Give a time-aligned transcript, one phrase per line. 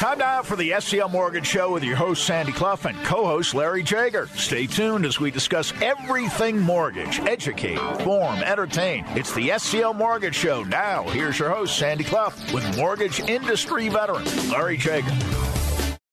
[0.00, 3.54] Time now for the SCL Mortgage Show with your host, Sandy Clough, and co host,
[3.54, 4.28] Larry Jager.
[4.28, 9.04] Stay tuned as we discuss everything mortgage, educate, inform, entertain.
[9.08, 10.62] It's the SCL Mortgage Show.
[10.62, 15.14] Now, here's your host, Sandy Clough, with mortgage industry veteran, Larry Jager.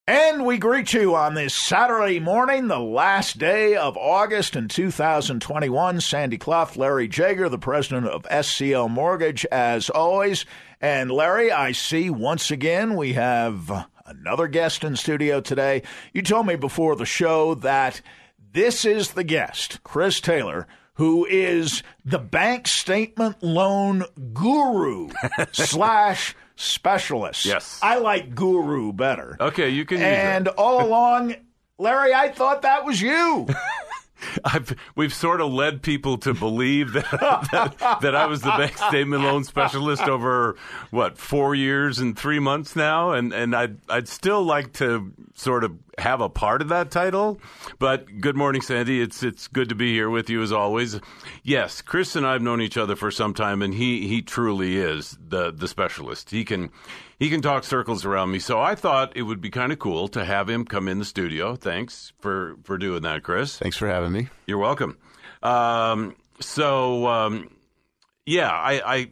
[0.10, 6.02] And we greet you on this Saturday morning, the last day of August in 2021.
[6.02, 10.46] Sandy Clough, Larry Jager, the president of SCL Mortgage, as always.
[10.80, 15.82] And Larry, I see once again we have another guest in studio today.
[16.14, 18.02] You told me before the show that
[18.54, 24.04] this is the guest, Chris Taylor, who is the bank statement loan
[24.34, 25.10] guru
[25.52, 27.46] slash specialist.
[27.46, 27.80] Yes.
[27.82, 29.38] I like guru better.
[29.40, 31.36] Okay, you can use And all along,
[31.78, 33.48] Larry, I thought that was you.
[34.44, 37.10] I've, we've sort of led people to believe that,
[37.52, 40.56] that, that I was the bank statement loan specialist over
[40.92, 45.64] what four years and three months now, and and I'd I'd still like to sort
[45.64, 47.40] of have a part of that title.
[47.80, 49.02] But good morning, Sandy.
[49.02, 51.00] It's it's good to be here with you as always.
[51.44, 55.18] Yes, Chris and I've known each other for some time, and he he truly is
[55.26, 56.32] the the specialist.
[56.32, 56.70] He can
[57.20, 58.40] he can talk circles around me.
[58.40, 61.06] So I thought it would be kind of cool to have him come in the
[61.06, 61.56] studio.
[61.56, 63.58] Thanks for for doing that, Chris.
[63.58, 64.30] Thanks for having me.
[64.46, 64.98] You're welcome.
[65.44, 67.50] Um, so um,
[68.26, 69.10] yeah, I, I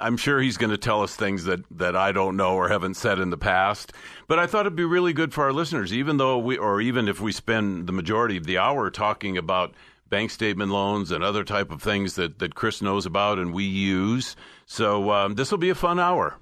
[0.00, 2.94] I'm sure he's going to tell us things that, that I don't know or haven't
[2.94, 3.92] said in the past.
[4.26, 7.08] But I thought it'd be really good for our listeners, even though we, or even
[7.08, 9.74] if we spend the majority of the hour talking about
[10.08, 13.64] bank statement loans and other type of things that, that Chris knows about and we
[13.64, 14.36] use.
[14.66, 16.36] So um, this will be a fun hour.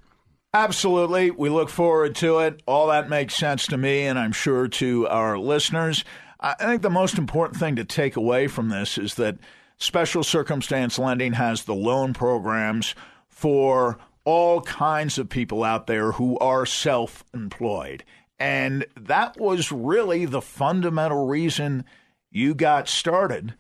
[0.55, 1.31] Absolutely.
[1.31, 2.63] We look forward to it.
[2.67, 6.05] All that makes sense to me, and I'm sure to our listeners.
[6.39, 9.39] I think the most important thing to take away from this is that
[9.79, 12.95] special circumstance lending has the loan programs
[13.29, 18.05] for all kinds of people out there who are self employed.
[18.39, 21.87] And that was really the fundamental reason
[22.31, 23.55] you got started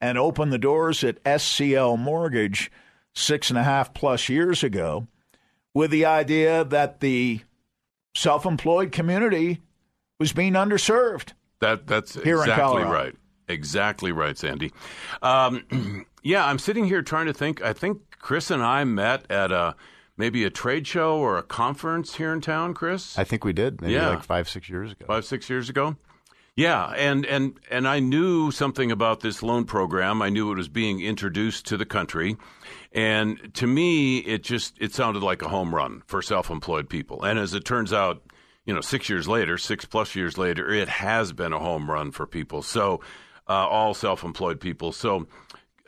[0.00, 2.70] and opened the doors at SCL Mortgage
[3.14, 5.08] six and a half plus years ago
[5.76, 7.38] with the idea that the
[8.16, 9.60] self employed community
[10.18, 11.32] was being underserved.
[11.60, 13.14] That that's Here exactly right.
[13.46, 14.72] Exactly right, Sandy.
[15.20, 17.62] Um, yeah, I'm sitting here trying to think.
[17.62, 19.76] I think Chris and I met at a
[20.16, 22.72] maybe a trade show or a conference here in town.
[22.72, 24.08] Chris, I think we did maybe Yeah.
[24.08, 25.04] like five, six years ago.
[25.06, 25.96] five six years ago.
[26.56, 30.22] Yeah, and and and I knew something about this loan program.
[30.22, 32.38] I knew it was being introduced to the country,
[32.92, 37.22] and to me, it just it sounded like a home run for self-employed people.
[37.22, 38.22] And as it turns out,
[38.64, 42.10] you know, six years later, six plus years later, it has been a home run
[42.10, 42.62] for people.
[42.62, 43.00] So,
[43.48, 44.92] uh, all self-employed people.
[44.92, 45.26] So.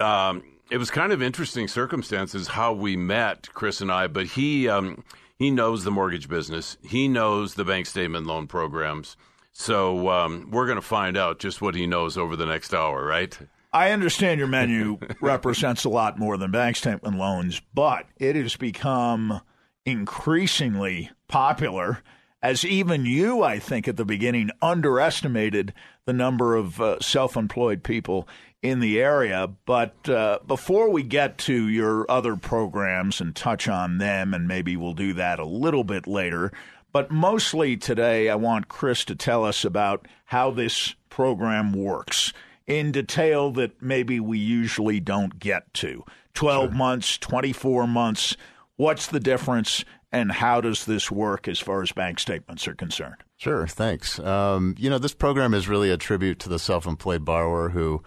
[0.01, 4.07] Um, it was kind of interesting circumstances how we met, Chris and I.
[4.07, 5.03] But he um,
[5.39, 6.77] he knows the mortgage business.
[6.83, 9.17] He knows the bank statement loan programs.
[9.53, 13.05] So um, we're going to find out just what he knows over the next hour,
[13.05, 13.37] right?
[13.73, 18.57] I understand your menu represents a lot more than bank statement loans, but it has
[18.57, 19.41] become
[19.85, 22.03] increasingly popular
[22.43, 25.75] as even you, I think, at the beginning underestimated
[26.05, 28.29] the number of uh, self employed people
[28.63, 29.49] in the area.
[29.67, 34.77] But uh, before we get to your other programs and touch on them, and maybe
[34.77, 36.53] we'll do that a little bit later,
[36.93, 42.33] but mostly today, I want Chris to tell us about how this program works
[42.69, 46.05] in detail that maybe we usually don't get to.
[46.35, 48.37] 12 months, 24 months.
[48.77, 53.17] What's the difference, and how does this work as far as bank statements are concerned?
[53.37, 54.21] Sure, thanks.
[54.21, 58.03] Um, you know, this program is really a tribute to the self employed borrower who,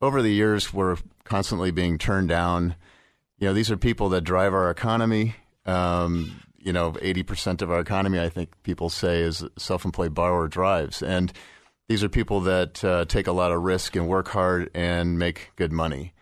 [0.00, 2.74] over the years, were constantly being turned down.
[3.38, 5.36] You know, these are people that drive our economy.
[5.66, 10.48] Um, you know, 80% of our economy, I think people say, is self employed borrower
[10.48, 11.02] drives.
[11.02, 11.32] And
[11.88, 15.50] these are people that uh, take a lot of risk and work hard and make
[15.56, 16.12] good money.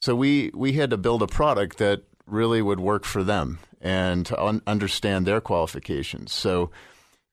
[0.00, 4.24] So we, we had to build a product that really would work for them and
[4.26, 6.32] to un- understand their qualifications.
[6.32, 6.70] So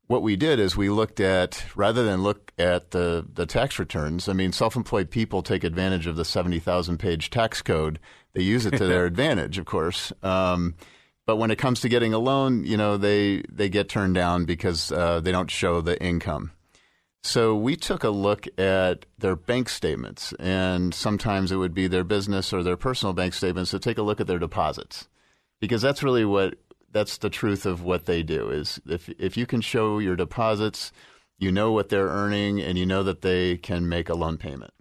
[0.08, 4.30] what we did is we looked at rather than look at the, the tax returns.
[4.30, 8.00] I mean, self-employed people take advantage of the seventy thousand page tax code.
[8.34, 10.14] They use it to their advantage, of course.
[10.22, 10.76] Um,
[11.26, 14.46] but when it comes to getting a loan, you know, they they get turned down
[14.46, 16.52] because uh, they don't show the income.
[17.26, 22.04] So we took a look at their bank statements, and sometimes it would be their
[22.04, 25.08] business or their personal bank statements to take a look at their deposits,
[25.60, 26.60] because that's really what
[26.92, 28.52] that's the truth of what they do.
[28.52, 30.92] Is if if you can show your deposits,
[31.40, 34.76] you know what they're earning, and you know that they can make a loan payment.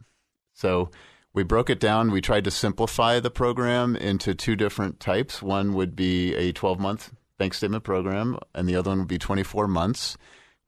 [0.52, 0.90] So
[1.32, 2.10] we broke it down.
[2.10, 5.40] We tried to simplify the program into two different types.
[5.40, 9.18] One would be a 12 month bank statement program, and the other one would be
[9.18, 10.18] 24 months.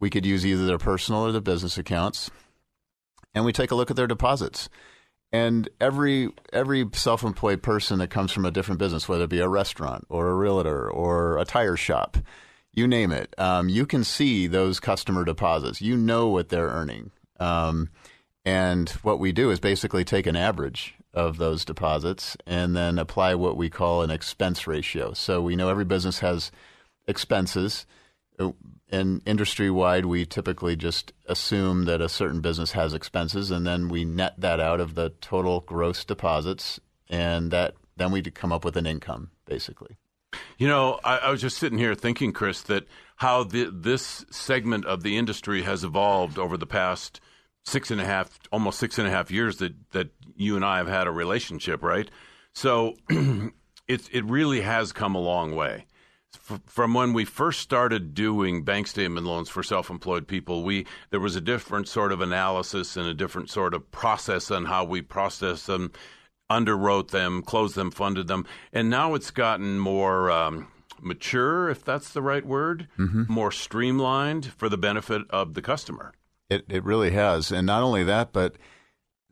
[0.00, 2.30] We could use either their personal or their business accounts,
[3.34, 4.68] and we take a look at their deposits.
[5.32, 9.48] And every every self-employed person that comes from a different business, whether it be a
[9.48, 12.16] restaurant or a realtor or a tire shop,
[12.72, 15.82] you name it, um, you can see those customer deposits.
[15.82, 17.10] You know what they're earning.
[17.40, 17.90] Um,
[18.44, 23.34] and what we do is basically take an average of those deposits and then apply
[23.34, 25.12] what we call an expense ratio.
[25.14, 26.52] So we know every business has
[27.08, 27.86] expenses.
[28.88, 33.88] And industry wide, we typically just assume that a certain business has expenses, and then
[33.88, 36.78] we net that out of the total gross deposits,
[37.08, 39.96] and that then we come up with an income, basically.
[40.58, 42.86] You know, I, I was just sitting here thinking, Chris, that
[43.16, 47.20] how the, this segment of the industry has evolved over the past
[47.64, 50.78] six and a half, almost six and a half years that that you and I
[50.78, 52.10] have had a relationship, right?
[52.52, 55.86] So it it really has come a long way.
[56.50, 61.20] F- from when we first started doing bank statement loans for self-employed people, we there
[61.20, 65.02] was a different sort of analysis and a different sort of process on how we
[65.02, 65.92] process them,
[66.50, 70.30] underwrote them, closed them, funded them, and now it's gotten more.
[70.30, 70.68] Um,
[71.02, 73.24] mature, if that's the right word, mm-hmm.
[73.28, 76.12] more streamlined for the benefit of the customer.
[76.48, 78.56] It it really has, and not only that, but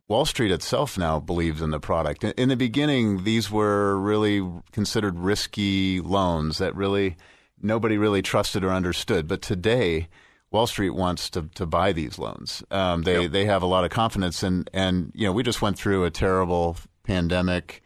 [0.07, 2.25] Wall Street itself now believes in the product.
[2.25, 7.17] In the beginning, these were really considered risky loans that really
[7.63, 9.27] nobody really trusted or understood.
[9.27, 10.09] But today,
[10.51, 12.63] Wall Street wants to, to buy these loans.
[12.71, 13.33] Um, they yep.
[13.33, 16.11] they have a lot of confidence, and and you know we just went through a
[16.11, 17.83] terrible pandemic.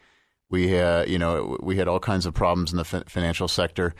[0.50, 3.94] We had you know we had all kinds of problems in the financial sector.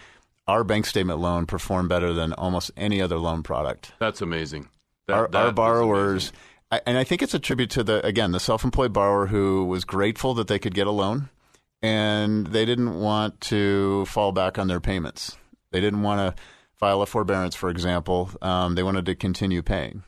[0.48, 3.92] Our bank statement loan performed better than almost any other loan product.
[4.00, 4.68] That's amazing.
[5.06, 6.32] That, our, that our borrowers
[6.70, 10.34] and I think it's a tribute to the again the self-employed borrower who was grateful
[10.34, 11.30] that they could get a loan,
[11.82, 15.36] and they didn't want to fall back on their payments.
[15.70, 16.42] They didn't want to
[16.74, 18.30] file a forbearance, for example.
[18.40, 20.02] Um, they wanted to continue paying.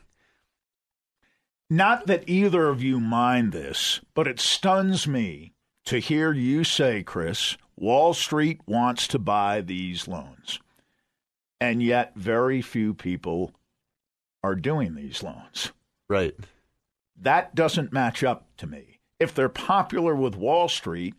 [1.69, 5.53] Not that either of you mind this, but it stuns me
[5.85, 10.59] to hear you say, Chris, Wall Street wants to buy these loans.
[11.59, 13.53] And yet, very few people
[14.43, 15.71] are doing these loans.
[16.11, 16.35] Right.
[17.21, 18.99] That doesn't match up to me.
[19.17, 21.15] If they're popular with Wall Street,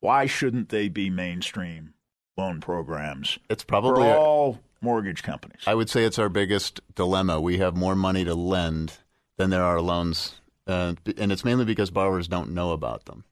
[0.00, 1.94] why shouldn't they be mainstream
[2.36, 3.38] loan programs?
[3.48, 5.62] It's probably for all mortgage companies.
[5.66, 7.40] I would say it's our biggest dilemma.
[7.40, 8.98] We have more money to lend
[9.38, 10.34] than there are loans,
[10.66, 13.24] uh, and it's mainly because borrowers don't know about them.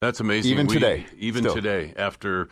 [0.00, 0.50] That's amazing.
[0.50, 1.54] Even we, today, even still.
[1.54, 2.48] today, after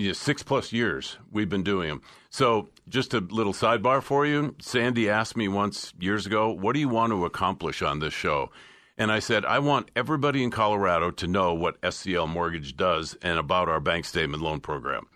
[0.00, 2.02] you know, six plus years we've been doing them.
[2.30, 4.54] So, just a little sidebar for you.
[4.60, 8.50] Sandy asked me once years ago, What do you want to accomplish on this show?
[8.96, 13.38] And I said, I want everybody in Colorado to know what SCL Mortgage does and
[13.38, 15.06] about our bank statement loan program.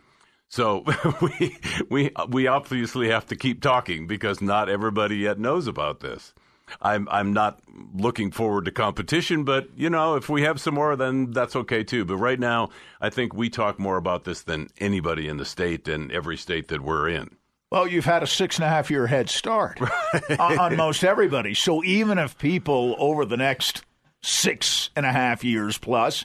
[0.48, 0.84] So
[1.20, 1.58] we,
[1.90, 6.32] we, we obviously have to keep talking because not everybody yet knows about this.
[6.81, 7.61] I'm I'm not
[7.94, 11.84] looking forward to competition, but you know, if we have some more, then that's okay
[11.84, 12.05] too.
[12.05, 12.70] But right now,
[13.00, 16.69] I think we talk more about this than anybody in the state and every state
[16.69, 17.37] that we're in.
[17.70, 19.81] Well, you've had a six and a half year head start
[20.38, 21.55] on, on most everybody.
[21.55, 23.84] So even if people over the next
[24.22, 26.25] six and a half years plus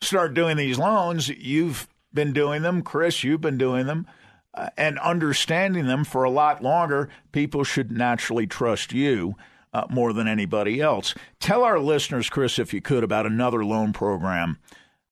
[0.00, 3.24] start doing these loans, you've been doing them, Chris.
[3.24, 4.06] You've been doing them.
[4.54, 9.34] Uh, and understanding them for a lot longer, people should naturally trust you
[9.72, 11.14] uh, more than anybody else.
[11.40, 14.58] Tell our listeners, Chris, if you could, about another loan program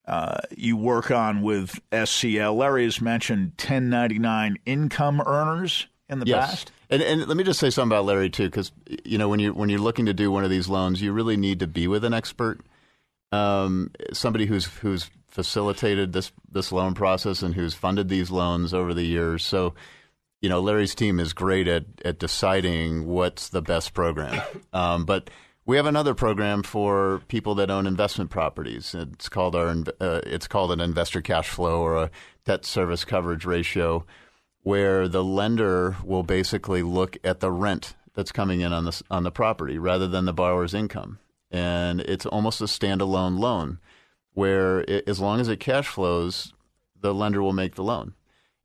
[0.06, 2.56] uh, you work on with SCL.
[2.56, 6.50] Larry has mentioned 1099 income earners in the yes.
[6.50, 6.72] past.
[6.90, 8.70] And, and let me just say something about Larry too, because
[9.04, 11.36] you know when you when you're looking to do one of these loans, you really
[11.36, 12.60] need to be with an expert,
[13.32, 18.92] um, somebody who's who's facilitated this this loan process and who's funded these loans over
[18.92, 19.44] the years.
[19.44, 19.74] So
[20.44, 24.42] you know, Larry's team is great at, at deciding what's the best program.
[24.74, 25.30] Um, but
[25.64, 28.94] we have another program for people that own investment properties.
[28.94, 32.10] It's called our uh, it's called an investor cash flow or a
[32.44, 34.04] debt service coverage ratio,
[34.64, 39.22] where the lender will basically look at the rent that's coming in on the on
[39.22, 41.20] the property rather than the borrower's income,
[41.50, 43.78] and it's almost a standalone loan,
[44.34, 46.52] where it, as long as it cash flows,
[47.00, 48.12] the lender will make the loan.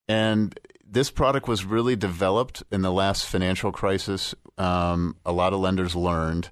[0.10, 0.60] And
[0.92, 4.34] this product was really developed in the last financial crisis.
[4.58, 6.50] Um, a lot of lenders learned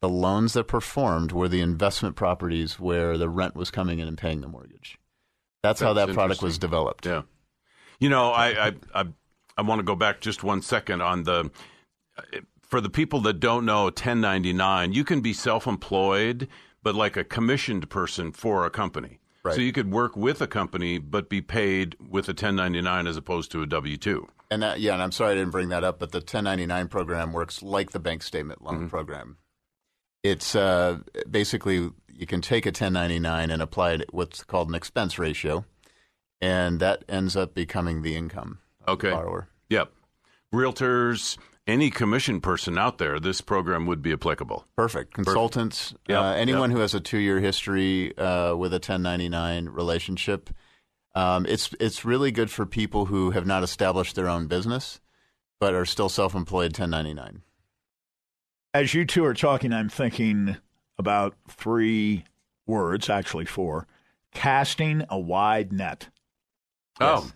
[0.00, 4.18] the loans that performed were the investment properties where the rent was coming in and
[4.18, 4.98] paying the mortgage.
[5.62, 7.06] That's, That's how that product was developed.
[7.06, 7.22] Yeah.
[7.98, 9.04] You know, I I I,
[9.56, 11.50] I want to go back just one second on the
[12.62, 16.48] for the people that don't know 1099, you can be self-employed
[16.82, 19.18] but like a commissioned person for a company.
[19.46, 19.54] Right.
[19.54, 23.50] So you could work with a company but be paid with a 1099 as opposed
[23.52, 24.26] to a W 2.
[24.50, 27.32] And that, yeah, and I'm sorry I didn't bring that up, but the 1099 program
[27.32, 28.88] works like the bank statement loan Mm-hmm.
[28.88, 29.36] program.
[30.22, 30.98] It's uh,
[31.30, 35.64] basically you can take a 1099 and apply it what's called an expense ratio,
[36.40, 39.10] and that ends up becoming the income of Okay.
[39.10, 39.48] the borrower.
[39.70, 39.92] Yep.
[40.54, 41.36] Realtors,
[41.66, 44.66] any commission person out there, this program would be applicable.
[44.76, 45.14] Perfect.
[45.14, 46.76] Consultants, Yep, uh, anyone yep.
[46.76, 50.50] who has a two-year history uh, with a 1099 relationship.
[51.14, 55.00] Um, it's it's really good for people who have not established their own business,
[55.58, 57.42] but are still self-employed 1099.
[58.74, 60.56] As you two are talking, I'm thinking
[60.98, 62.24] about three
[62.66, 63.86] words, actually four
[64.34, 66.08] casting a wide net
[67.00, 67.30] Oh,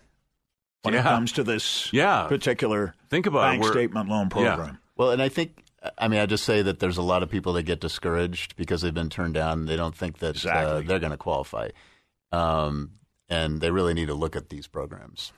[0.83, 2.25] when it comes to this Yeah.
[2.27, 3.63] particular think about bank it.
[3.65, 4.79] We're- statement loan program.
[4.97, 5.63] Well, and I think,
[5.97, 8.81] I mean, I just say that there's a lot of people that get discouraged because
[8.81, 9.65] they've been turned down.
[9.65, 11.69] They don't think that uh, they're going to qualify,
[12.31, 12.91] um,
[13.29, 15.33] and they really need to look at these programs.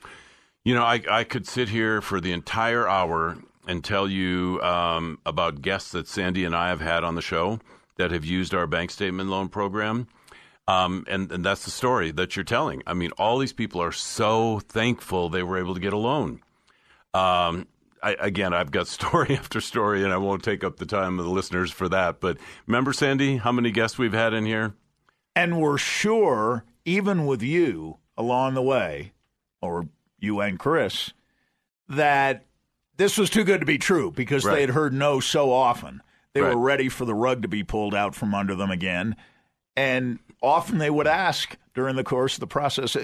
[0.66, 5.20] You know, I, I could sit here for the entire hour and tell you um,
[5.26, 7.60] about guests that Sandy and I have had on the show
[7.98, 10.08] that have used our bank statement loan program.
[10.68, 12.84] Um, and, and that's the story that you're telling.
[12.88, 16.42] I mean, all these people are so thankful they were able to get a loan.
[17.14, 17.68] Um,
[18.02, 21.26] I, again, I've got story after story, and I won't take up the time of
[21.26, 22.20] the listeners for that.
[22.20, 24.74] But remember, Sandy, how many guests we've had in here?
[25.36, 29.14] And we're sure, even with you along the way,
[29.62, 29.88] or
[30.20, 31.12] you and Chris,
[31.90, 32.46] that
[32.98, 34.56] this was too good to be true because Right.
[34.56, 36.02] they had heard no so often.
[36.34, 36.54] They Right.
[36.56, 39.16] were ready for the rug to be pulled out from under them again.
[39.76, 42.96] And often they would ask during the course of the process,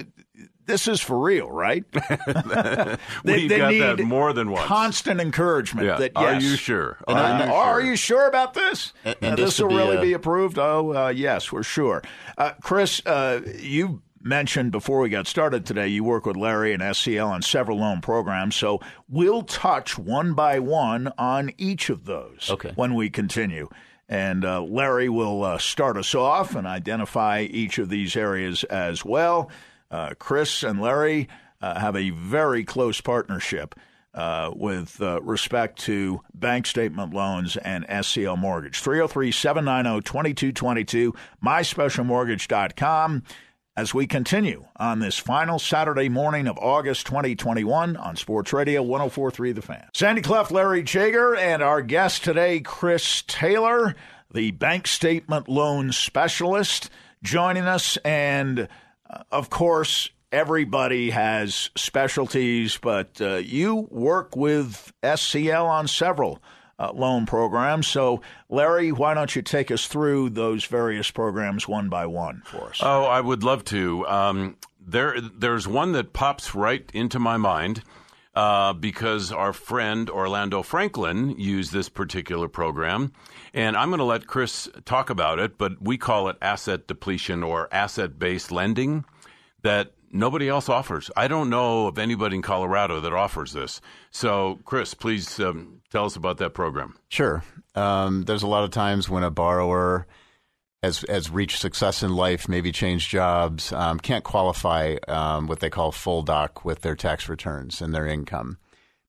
[0.66, 1.84] this is for real, right?
[3.24, 4.66] We've got that more than once.
[4.66, 5.96] Constant encouragement Yeah.
[5.96, 6.98] that Are you sure?
[7.08, 7.14] Are
[7.46, 7.90] you are sure?
[7.90, 8.92] you sure about this?
[9.04, 10.58] And- and this just will be, really uh, be approved?
[10.58, 12.02] Oh, uh, yes, we're sure.
[12.38, 16.82] Uh, Chris, uh, you mentioned before we got started today, you work with Larry and
[16.82, 18.54] SCL on several loan programs.
[18.54, 22.72] So we'll touch one by one on each of those Okay.
[22.76, 23.68] when we continue.
[24.10, 29.04] And uh, Larry will uh, start us off and identify each of these areas as
[29.04, 29.50] well.
[29.88, 31.28] Uh, Chris and Larry
[31.62, 33.76] uh, have a very close partnership
[34.12, 38.80] uh, with uh, respect to bank statement loans and SCL mortgage.
[38.80, 41.14] 303 790 2222,
[41.44, 43.22] myspecialmortgage.com.
[43.76, 49.52] As we continue on this final Saturday morning of August 2021 on Sports Radio 1043
[49.52, 49.88] The Fan.
[49.94, 53.94] Sandy Clough, Larry Jager, and our guest today, Chris Taylor,
[54.34, 56.90] the bank statement loan specialist,
[57.22, 57.96] joining us.
[57.98, 58.68] And
[59.08, 66.42] uh, of course, everybody has specialties, but uh, you work with SCL on several
[66.80, 67.86] uh, loan programs.
[67.86, 72.70] So, Larry, why don't you take us through those various programs one by one for
[72.70, 72.80] us?
[72.82, 74.06] Oh, I would love to.
[74.08, 77.82] Um, there, there's one that pops right into my mind
[78.34, 83.12] uh, because our friend Orlando Franklin used this particular program,
[83.52, 85.58] and I'm going to let Chris talk about it.
[85.58, 89.04] But we call it asset depletion or asset-based lending
[89.62, 91.10] that nobody else offers.
[91.16, 93.80] I don't know of anybody in Colorado that offers this.
[94.10, 96.96] So, Chris, please um, tell us about that program.
[97.08, 97.42] Sure.
[97.74, 100.06] Um, there's a lot of times when a borrower
[100.82, 105.70] has has reached success in life, maybe changed jobs, um, can't qualify um, what they
[105.70, 108.56] call full doc with their tax returns and their income,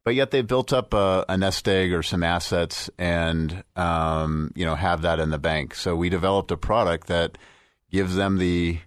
[0.04, 4.66] but yet they've built up a, a nest egg or some assets and um, you
[4.66, 5.74] know have that in the bank.
[5.74, 7.38] So we developed a product that
[7.90, 8.80] gives them the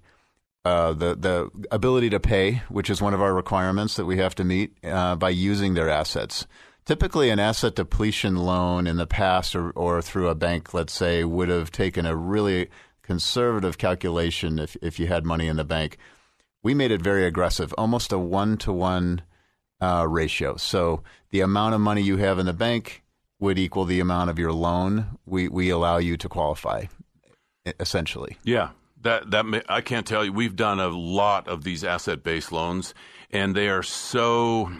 [0.64, 4.34] uh, the the ability to pay, which is one of our requirements that we have
[4.36, 6.46] to meet uh, by using their assets.
[6.84, 11.24] Typically, an asset depletion loan in the past, or, or through a bank, let's say,
[11.24, 12.68] would have taken a really
[13.02, 15.98] conservative calculation if if you had money in the bank.
[16.62, 19.22] We made it very aggressive, almost a one to one
[19.80, 20.56] ratio.
[20.56, 23.02] So the amount of money you have in the bank
[23.38, 25.18] would equal the amount of your loan.
[25.26, 26.86] We we allow you to qualify,
[27.78, 28.38] essentially.
[28.44, 28.70] Yeah,
[29.04, 30.32] that that ma- I can't tell you.
[30.32, 32.92] We've done a lot of these asset-based loans,
[33.30, 34.70] and they are so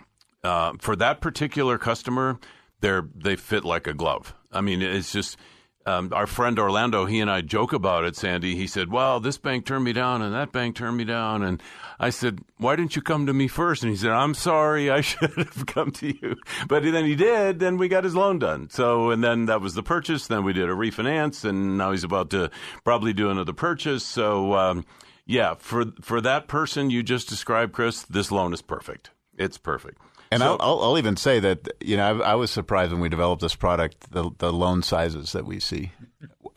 [0.42, 2.38] uh, for that particular customer,
[2.80, 4.34] they're they fit like a glove.
[4.52, 5.38] I mean, it's just.
[5.86, 8.56] Um, our friend Orlando, he and I joke about it, Sandy.
[8.56, 11.42] He said, Well, this bank turned me down and that bank turned me down.
[11.42, 11.62] And
[12.00, 13.82] I said, Why didn't you come to me first?
[13.82, 16.36] And he said, I'm sorry, I should have come to you.
[16.68, 18.70] But then he did, then we got his loan done.
[18.70, 20.26] So, and then that was the purchase.
[20.26, 22.50] Then we did a refinance, and now he's about to
[22.82, 24.04] probably do another purchase.
[24.04, 24.86] So, um,
[25.26, 29.10] yeah, for, for that person you just described, Chris, this loan is perfect.
[29.36, 29.98] It's perfect.
[30.34, 33.08] And So- I'll, I'll, even say that you know I, I was surprised when we
[33.08, 35.92] developed this product the the loan sizes that we see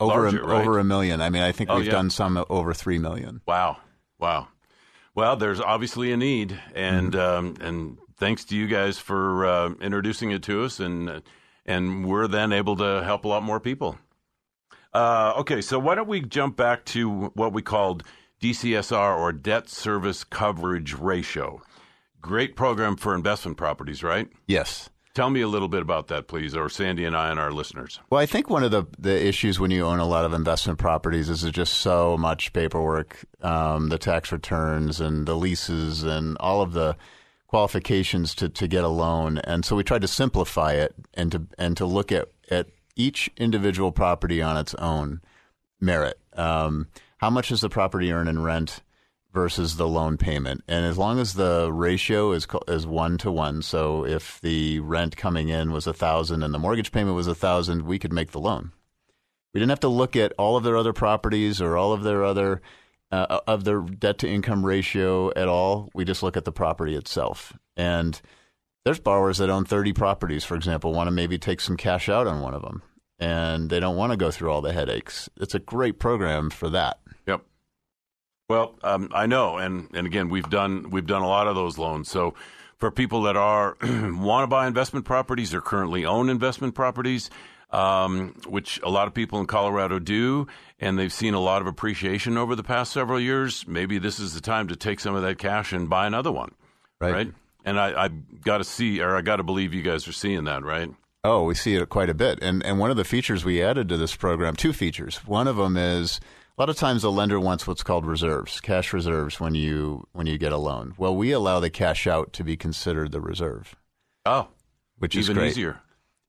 [0.00, 0.60] over Larger, a, right?
[0.60, 1.20] over a million.
[1.20, 1.92] I mean, I think Oh, we've yeah.
[1.92, 3.40] done some over three million.
[3.46, 3.78] Wow.
[4.18, 4.48] Wow.
[5.14, 10.30] Well, there's obviously a need, and um, and thanks to you guys for uh, introducing
[10.30, 11.22] it to us, and
[11.66, 13.98] and we're then able to help a lot more people.
[14.94, 18.02] Uh, okay, so why don't we jump back to what we called
[18.40, 21.60] DCSR or debt service coverage ratio?
[22.20, 24.28] Great program for investment properties, right?
[24.46, 24.90] Yes.
[25.14, 27.98] Tell me a little bit about that, please, or Sandy and I and our listeners.
[28.08, 30.78] Well, I think one of the, the issues when you own a lot of investment
[30.78, 36.36] properties is there's just so much paperwork, um, the tax returns and the leases and
[36.38, 36.96] all of the
[37.48, 39.38] qualifications to, to get a loan.
[39.38, 43.30] And so we tried to simplify it and to and to look at, at each
[43.36, 45.20] individual property on its own
[45.80, 46.20] merit.
[46.34, 48.82] Um, how much does the property earn in rent?
[49.38, 50.64] Versus the loan payment.
[50.66, 55.16] And as long as the ratio is is one to one, so if the rent
[55.16, 58.32] coming in was a thousand and the mortgage payment was a thousand, we could make
[58.32, 58.72] the loan.
[59.54, 62.24] We didn't have to look at all of their other properties or all of their
[62.24, 62.60] other
[63.12, 65.88] uh, of their debt to income ratio at all.
[65.94, 67.56] We just look at the property itself.
[67.76, 68.20] And
[68.84, 72.26] there's borrowers that own 30 properties, for example, want to maybe take some cash out
[72.26, 72.82] on one of them,
[73.20, 75.30] and they don't want to go through all the headaches.
[75.40, 76.98] It's a great program for that.
[78.48, 81.76] Well, um, I know, and and again, we've done we've done a lot of those
[81.76, 82.10] loans.
[82.10, 82.32] So,
[82.78, 87.28] for people that are want to buy investment properties or currently own investment properties,
[87.72, 90.46] um, which a lot of people in Colorado do,
[90.80, 94.32] and they've seen a lot of appreciation over the past several years, maybe this is
[94.32, 96.54] the time to take some of that cash and buy another one,
[97.00, 97.12] right?
[97.12, 97.32] right?
[97.66, 100.44] And I, I got to see, or I got to believe you guys are seeing
[100.44, 100.90] that, right?
[101.22, 103.90] Oh, we see it quite a bit, and and one of the features we added
[103.90, 105.16] to this program, two features.
[105.26, 106.18] One of them is
[106.58, 110.26] a lot of times a lender wants what's called reserves, cash reserves when you when
[110.26, 110.94] you get a loan.
[110.98, 113.76] Well, we allow the cash out to be considered the reserve.
[114.26, 114.48] Oh,
[114.98, 115.80] which is even easier.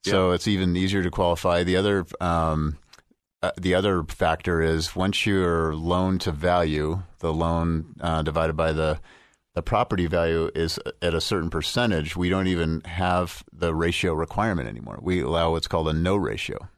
[0.05, 1.63] So it's even easier to qualify.
[1.63, 2.77] The other um,
[3.41, 8.71] uh, the other factor is once your loan to value, the loan uh, divided by
[8.71, 8.99] the
[9.55, 14.69] the property value is at a certain percentage, we don't even have the ratio requirement
[14.69, 14.99] anymore.
[15.01, 16.69] We allow what's called a no ratio.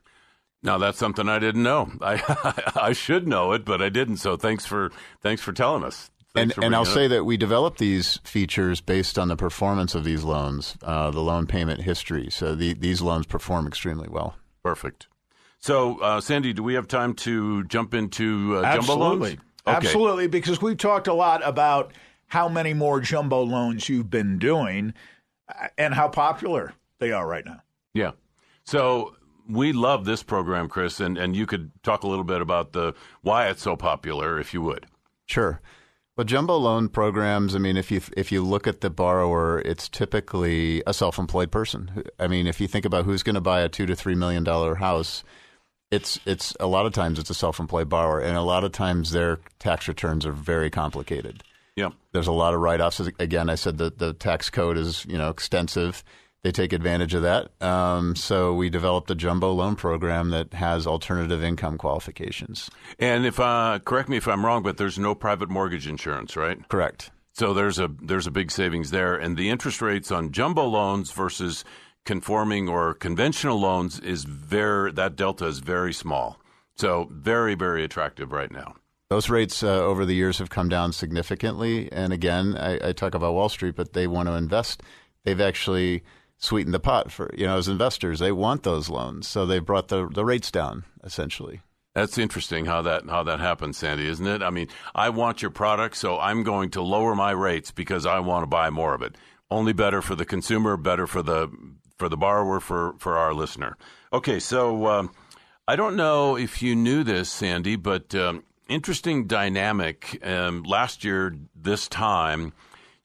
[0.63, 1.91] Now that's something I didn't know.
[2.01, 4.17] I I should know it, but I didn't.
[4.17, 6.11] So thanks for thanks for telling us.
[6.33, 10.05] Thanks and and I'll say that we developed these features based on the performance of
[10.05, 12.29] these loans, uh, the loan payment history.
[12.29, 14.37] So the, these loans perform extremely well.
[14.63, 15.07] Perfect.
[15.59, 19.23] So uh, Sandy, do we have time to jump into uh, jumbo loans?
[19.23, 19.37] Okay.
[19.67, 21.91] Absolutely, because we've talked a lot about
[22.27, 24.93] how many more jumbo loans you've been doing
[25.49, 27.61] uh, and how popular they are right now.
[27.93, 28.11] Yeah.
[28.63, 29.15] So
[29.51, 32.93] we love this program, Chris, and, and you could talk a little bit about the
[33.21, 34.87] why it's so popular, if you would.
[35.27, 35.61] Sure.
[36.17, 37.55] Well, jumbo loan programs.
[37.55, 42.03] I mean, if you if you look at the borrower, it's typically a self-employed person.
[42.19, 44.43] I mean, if you think about who's going to buy a two to three million
[44.43, 45.23] dollar house,
[45.89, 49.11] it's it's a lot of times it's a self-employed borrower, and a lot of times
[49.11, 51.43] their tax returns are very complicated.
[51.77, 52.99] Yeah, there's a lot of write-offs.
[53.17, 56.03] Again, I said that the tax code is you know extensive
[56.43, 57.51] they take advantage of that.
[57.61, 62.69] Um, so we developed a jumbo loan program that has alternative income qualifications.
[62.99, 66.67] And if uh, correct me if I'm wrong, but there's no private mortgage insurance, right?
[66.67, 67.11] Correct.
[67.33, 71.11] So there's a there's a big savings there, and the interest rates on jumbo loans
[71.11, 71.63] versus
[72.05, 76.39] conforming or conventional loans is very that delta is very small.
[76.75, 78.75] So very very attractive right now.
[79.09, 83.13] Those rates uh, over the years have come down significantly, and again, I, I talk
[83.13, 84.83] about Wall Street, but they want to invest.
[85.25, 86.03] They've actually
[86.41, 88.19] sweeten the pot for you know as investors.
[88.19, 91.61] They want those loans, so they brought the the rates down essentially.
[91.93, 94.41] That's interesting how that how that happens, Sandy, isn't it?
[94.41, 98.19] I mean, I want your product, so I'm going to lower my rates because I
[98.19, 99.15] want to buy more of it.
[99.49, 101.49] Only better for the consumer, better for the
[101.97, 103.77] for the borrower, for for our listener.
[104.11, 105.11] Okay, so um,
[105.67, 110.17] I don't know if you knew this, Sandy, but um, interesting dynamic.
[110.25, 112.53] Um, last year, this time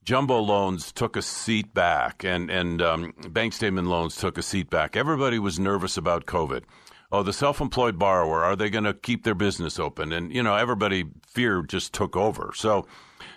[0.07, 4.71] jumbo loans took a seat back, and and um, bank statement loans took a seat
[4.71, 4.97] back.
[4.97, 6.63] Everybody was nervous about COVID.
[7.13, 10.13] Oh, the self-employed borrower are they going to keep their business open?
[10.13, 12.53] And you know, everybody fear just took over.
[12.55, 12.87] So,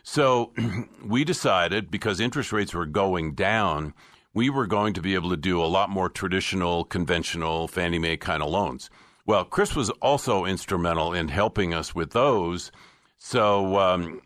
[0.03, 0.53] so
[1.03, 3.93] we decided because interest rates were going down,
[4.33, 8.17] we were going to be able to do a lot more traditional, conventional Fannie Mae
[8.17, 8.89] kind of loans.
[9.25, 12.71] Well, Chris was also instrumental in helping us with those.
[13.19, 14.21] So um,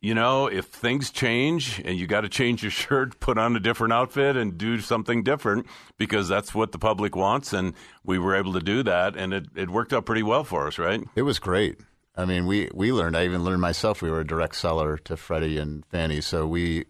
[0.00, 3.60] you know, if things change and you got to change your shirt, put on a
[3.60, 7.52] different outfit and do something different because that's what the public wants.
[7.52, 9.16] And we were able to do that.
[9.16, 11.02] And it, it worked out pretty well for us, right?
[11.14, 11.78] It was great.
[12.16, 15.16] I mean, we, we learned, I even learned myself, we were a direct seller to
[15.16, 16.20] Freddie and Fannie.
[16.20, 16.84] So we,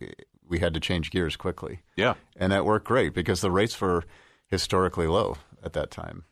[0.47, 1.81] we had to change gears quickly.
[1.97, 2.15] Yeah.
[2.37, 4.05] And that worked great because the rates were
[4.47, 6.25] historically low at that time.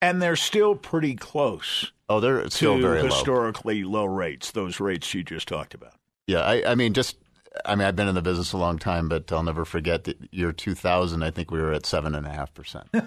[0.00, 1.92] and they're still pretty close.
[2.08, 4.00] Oh, they're still very historically low.
[4.00, 4.52] low rates.
[4.52, 5.94] Those rates you just talked about.
[6.26, 7.16] Yeah, I, I mean, just
[7.64, 10.16] I mean, I've been in the business a long time, but I'll never forget the
[10.30, 11.22] year 2000.
[11.22, 12.88] I think we were at seven and a half percent.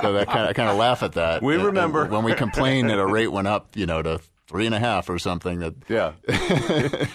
[0.00, 1.42] So that kind of, I kind of laugh at that.
[1.42, 4.20] We uh, uh, remember when we complained that a rate went up, you know, to
[4.48, 5.60] three and a half or something.
[5.60, 6.12] That yeah,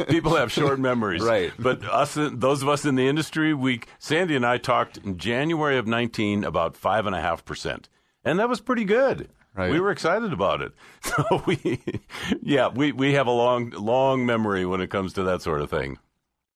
[0.10, 1.52] people have short memories, right?
[1.60, 5.78] But us, those of us in the industry, we Sandy and I talked in January
[5.78, 7.89] of 19 about five and a half percent,
[8.23, 9.30] and that was pretty good.
[9.58, 9.72] Right.
[9.72, 10.72] We were excited about it.
[11.02, 11.82] So we,
[12.41, 15.70] yeah, we, we have a long long memory when it comes to that sort of
[15.70, 15.98] thing.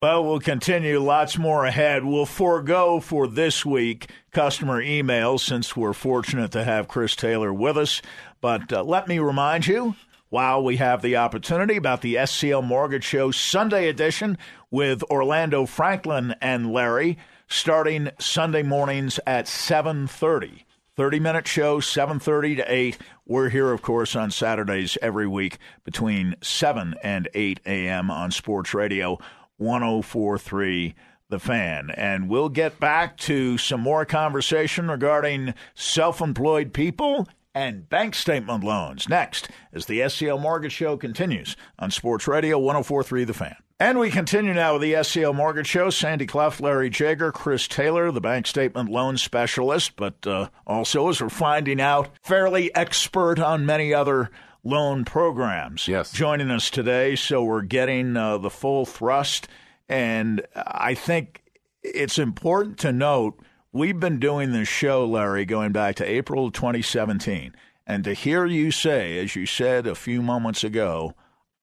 [0.02, 1.00] Well, we'll continue.
[1.00, 2.04] Lots more ahead.
[2.04, 7.78] We'll forego for this week customer emails since we're fortunate to have Chris Taylor with
[7.78, 8.02] us.
[8.42, 9.96] But uh, let me remind you,
[10.30, 14.38] while we have the opportunity, about the SCL Mortgage Show Sunday edition
[14.70, 20.64] with Orlando Franklin and Larry, starting Sunday mornings at 7:30.
[21.02, 26.36] 30 minute show 7:30 to 8 we're here of course on Saturdays every week between
[26.44, 28.12] 7 and 8 a.m.
[28.12, 29.18] on Sports Radio
[29.58, 30.94] 1043
[31.30, 31.90] The Fan.
[31.98, 38.64] And we'll get back to some more conversation regarding self employed people and bank statement
[38.64, 43.56] loans next as the SCL Mortgage Show continues on Sports Radio 1043 The Fan.
[43.82, 45.90] And we continue now with the SCL Mortgage Show.
[45.90, 51.20] Sandy Clough, Larry Jager, Chris Taylor, the bank statement loan specialist, but uh, also, as
[51.20, 54.30] we're finding out, fairly expert on many other
[54.64, 55.88] loan programs.
[55.88, 56.12] Yes.
[56.12, 59.48] Joining us today, so we're getting uh, the full thrust.
[59.90, 61.42] And I think
[61.82, 63.40] it's important to note
[63.72, 67.56] we've been doing this show, Larry, going back to April 2017.
[67.88, 71.16] And to hear you say, as you said a few moments ago,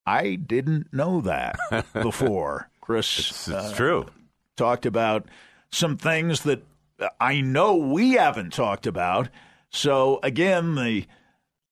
[0.08, 1.58] I didn't know that
[1.92, 2.70] before.
[2.80, 4.06] Chris it's, it's uh, true.
[4.56, 5.26] talked about
[5.70, 6.62] some things that
[7.20, 9.28] I know we haven't talked about.
[9.68, 11.04] So, again, the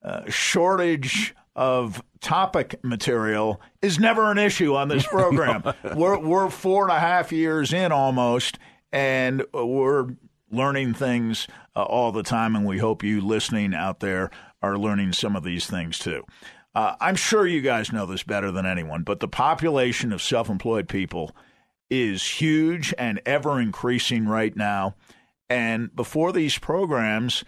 [0.04, 5.62] uh, shortage of topic material is never an issue on this program.
[5.94, 8.58] we're, we're four and a half years in almost,
[8.92, 10.08] and we're
[10.50, 15.14] learning things uh, all the time, and we hope you listening out there are learning
[15.14, 16.22] some of these things too.
[16.76, 20.50] Uh, I'm sure you guys know this better than anyone, but the population of self
[20.50, 21.34] employed people
[21.88, 24.94] is huge and ever increasing right now.
[25.48, 27.44] And before these programs,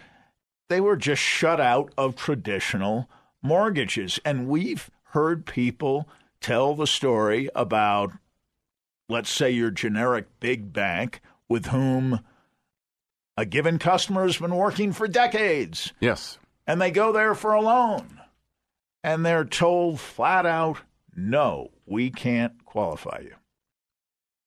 [0.71, 3.11] they were just shut out of traditional
[3.43, 4.19] mortgages.
[4.25, 6.09] And we've heard people
[6.41, 8.13] tell the story about,
[9.11, 12.21] let's say, your generic big bank with whom
[13.37, 15.93] a given customer has been working for decades.
[16.01, 16.39] Yes.
[16.67, 18.18] And they go there for a loan.
[19.09, 20.83] And they're told flat out,
[21.17, 23.35] no, we can't qualify you.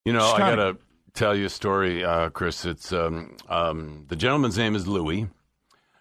[0.05, 0.45] You know, Stunning.
[0.45, 0.77] I got to
[1.15, 2.63] tell you a story, uh, Chris.
[2.63, 5.27] It's um, um, the gentleman's name is Louis.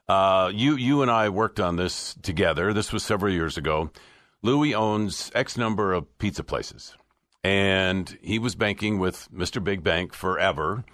[0.07, 2.75] Uh, you you and I worked on this together.
[2.75, 3.93] This was several years ago.
[4.43, 6.95] Louis owns X number of pizza places,
[7.43, 9.65] and he was banking with Mr.
[9.65, 10.85] Big Bank forever.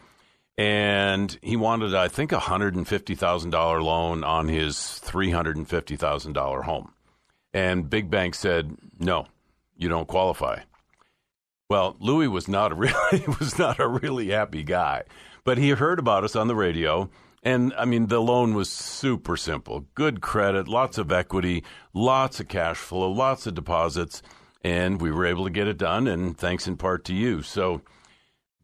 [0.57, 5.33] And he wanted, I think, a hundred and fifty thousand dollar loan on his three
[5.33, 6.93] hundred and fifty thousand dollar home.
[7.57, 9.27] And Big Bank said, "No,
[9.77, 10.61] you don't qualify."
[11.69, 15.05] Well, Louis was not a really was not a really happy guy,
[15.45, 17.11] but he heard about us on the radio
[17.47, 21.63] and I mean, the loan was super simple good credit, lots of equity,
[21.95, 24.21] lots of cash flow, lots of deposits.
[24.65, 27.43] And we were able to get it done, and thanks in part to you.
[27.43, 27.83] So,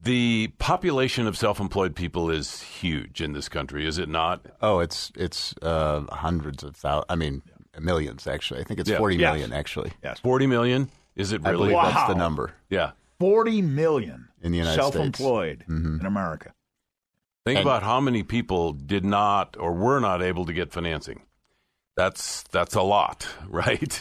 [0.03, 4.45] the population of self-employed people is huge in this country, is it not?
[4.61, 7.07] Oh, it's it's uh, hundreds of thousands.
[7.09, 7.43] I mean,
[7.81, 8.61] millions actually.
[8.61, 8.99] I think it's yeah.
[8.99, 9.33] forty yes.
[9.33, 9.93] million actually.
[10.03, 10.91] Yes, forty million.
[11.17, 11.55] Is it really?
[11.55, 11.91] I believe wow.
[11.91, 12.53] that's the number.
[12.69, 14.95] Yeah, forty million in the United States.
[14.95, 15.71] self-employed States.
[15.71, 16.01] Mm-hmm.
[16.01, 16.53] in America.
[17.45, 21.23] Think And- about how many people did not or were not able to get financing.
[21.95, 24.01] That's that's a lot, right?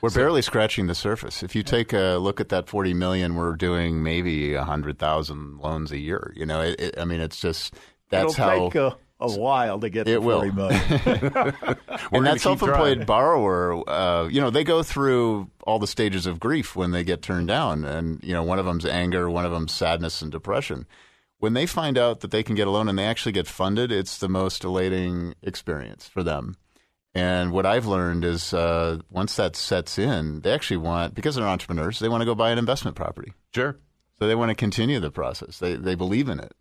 [0.00, 1.42] We're barely scratching the surface.
[1.44, 5.98] If you take a look at that 40 million, we're doing maybe 100,000 loans a
[5.98, 6.32] year.
[6.34, 7.74] You know, it, it, I mean, it's just
[8.08, 10.40] that's It'll how take a, a while to get It to will.
[10.40, 10.80] 40 million.
[12.12, 13.06] And gonna that self-employed trying.
[13.06, 17.22] borrower, uh, you know, they go through all the stages of grief when they get
[17.22, 20.86] turned down, and you know, one of them's anger, one of them's sadness and depression.
[21.38, 23.92] When they find out that they can get a loan and they actually get funded,
[23.92, 26.56] it's the most elating experience for them.
[27.14, 31.46] And what I've learned is uh, once that sets in, they actually want because they're
[31.46, 33.32] entrepreneurs, they want to go buy an investment property.
[33.54, 33.78] sure.
[34.18, 35.58] So they want to continue the process.
[35.58, 36.52] They they believe in it.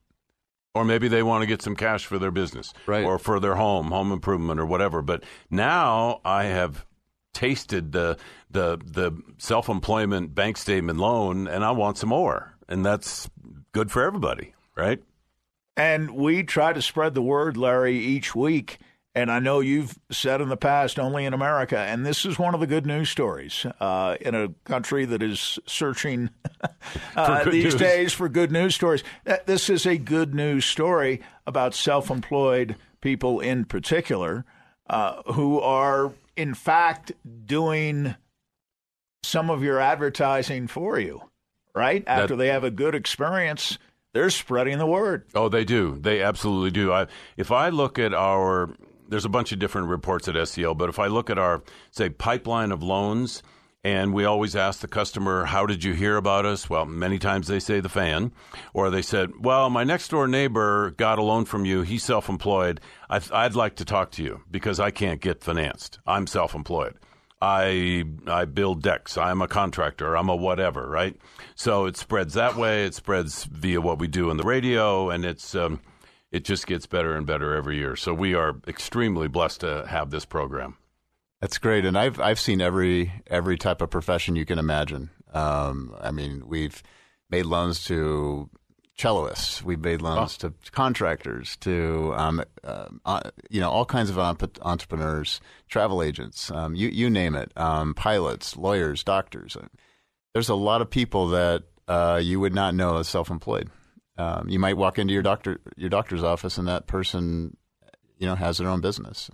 [0.75, 3.03] Or maybe they want to get some cash for their business, Right.
[3.03, 5.01] Or for their home, home improvement, or whatever.
[5.01, 6.85] But now I have
[7.33, 8.17] tasted the
[8.51, 13.29] the the self employment bank statement loan, and I want some more, and that's
[13.71, 15.01] good for everybody, right?
[15.77, 18.79] and we try to spread the word, Larry, each week.
[19.15, 22.53] And I know you've said in the past only in America, and this is one
[22.53, 26.29] of the good news stories uh, in a country that is searching
[27.15, 27.75] uh, these news.
[27.75, 29.03] days for good news stories.
[29.25, 34.45] Uh, This is a good news story about self employed people in particular
[34.89, 37.11] uh, who are, in fact,
[37.45, 38.15] doing
[39.23, 41.21] some of your advertising for you,
[41.75, 42.03] right?
[42.07, 43.77] After they have a good experience,
[44.13, 45.25] they're spreading the word.
[45.35, 45.97] Oh, they do.
[45.99, 46.91] They absolutely do.
[46.93, 48.69] I, if I look at our,
[49.09, 52.09] there's a bunch of different reports at SCL, but if I look at our, say,
[52.09, 53.43] pipeline of loans,
[53.83, 56.69] and we always ask the customer, How did you hear about us?
[56.69, 58.31] Well, many times they say the fan,
[58.73, 61.81] or they said, Well, my next door neighbor got a loan from you.
[61.81, 62.81] He's self employed.
[63.09, 65.99] I'd, like to talk to you because I can't get financed.
[66.05, 66.95] I'm self employed.
[67.41, 69.17] I I build decks.
[69.17, 70.15] I'm a contractor.
[70.15, 71.15] I'm a whatever, right?
[71.55, 72.85] So it spreads that way.
[72.85, 75.79] It spreads via what we do on the radio, and it's um,
[76.31, 77.95] it just gets better and better every year.
[77.95, 80.77] So we are extremely blessed to have this program.
[81.41, 85.09] That's great, and I've I've seen every every type of profession you can imagine.
[85.33, 86.83] Um, I mean, we've
[87.29, 88.49] made loans to
[88.97, 94.19] cellists, we've made loans to contractors, to um, uh, uh, you know all kinds of
[94.19, 95.39] entrepreneurs,
[95.69, 99.55] travel agents, um, you you name it, um, pilots, lawyers, doctors.
[100.33, 103.69] There's a lot of people that uh, you would not know as self-employed.
[104.19, 107.55] Um, you might walk into your doctor your doctor's office, and that person,
[108.17, 109.31] you know, has their own business.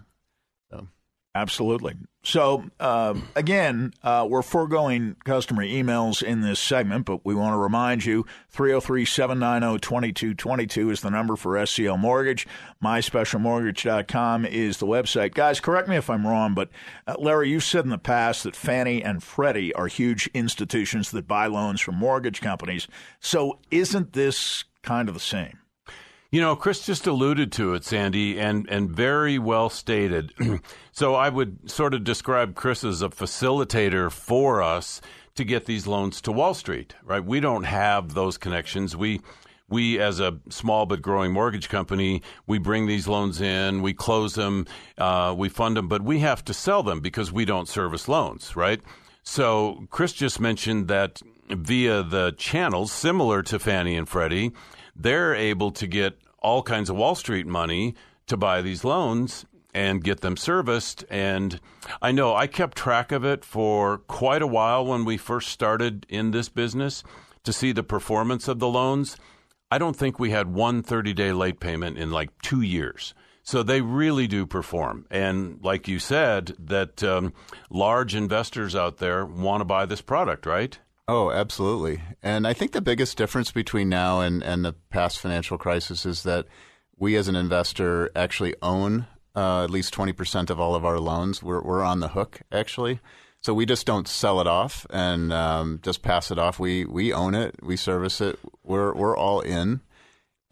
[1.36, 1.96] Absolutely.
[2.24, 7.58] So, um, again, uh, we're foregoing customer emails in this segment, but we want to
[7.58, 12.48] remind you 303 790 2222 is the number for SCL Mortgage.
[12.82, 15.34] MySpecialMortgage.com is the website.
[15.34, 16.70] Guys, correct me if I'm wrong, but
[17.06, 21.28] uh, Larry, you've said in the past that Fannie and Freddie are huge institutions that
[21.28, 22.88] buy loans from mortgage companies.
[23.20, 25.60] So, isn't this kind of the same?
[26.32, 30.34] You know, Chris just alluded to it, Sandy, and, and very well stated.
[30.92, 35.02] so I would sort of describe Chris as a facilitator for us
[35.36, 37.24] to get these loans to Wall Street, right?
[37.24, 38.96] We don't have those connections.
[38.96, 39.22] We
[39.68, 44.36] we as a small but growing mortgage company, we bring these loans in, we close
[44.36, 44.68] them,
[44.98, 48.56] uh, we fund them, but we have to sell them because we don't service loans,
[48.56, 48.80] right?
[49.24, 54.52] So Chris just mentioned that via the channels similar to Fannie and Freddie,
[54.96, 57.96] they're able to get all kinds of Wall Street money
[58.28, 61.04] to buy these loans and get them serviced.
[61.10, 61.60] And
[62.02, 66.06] I know I kept track of it for quite a while when we first started
[66.08, 67.04] in this business
[67.44, 69.18] to see the performance of the loans.
[69.70, 73.14] I don't think we had one 30 day late payment in like two years.
[73.44, 75.06] So they really do perform.
[75.12, 77.34] And like you said, that um,
[77.70, 80.80] large investors out there want to buy this product, right?
[81.08, 82.02] Oh, absolutely.
[82.24, 86.24] And I think the biggest difference between now and, and the past financial crisis is
[86.24, 86.48] that
[86.98, 91.44] we as an investor actually own uh, at least 20% of all of our loans.
[91.44, 93.00] We're, we're on the hook, actually.
[93.42, 96.58] So we just don't sell it off and um, just pass it off.
[96.58, 99.82] We, we own it, we service it, we're, we're all in.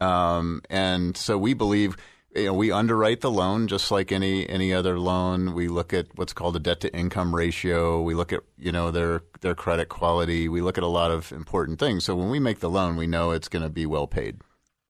[0.00, 1.96] Um, and so we believe
[2.34, 5.54] you know, we underwrite the loan just like any any other loan.
[5.54, 8.02] We look at what's called a debt to income ratio.
[8.02, 10.48] We look at you know their their credit quality.
[10.48, 12.04] We look at a lot of important things.
[12.04, 14.40] So when we make the loan, we know it's going to be well paid.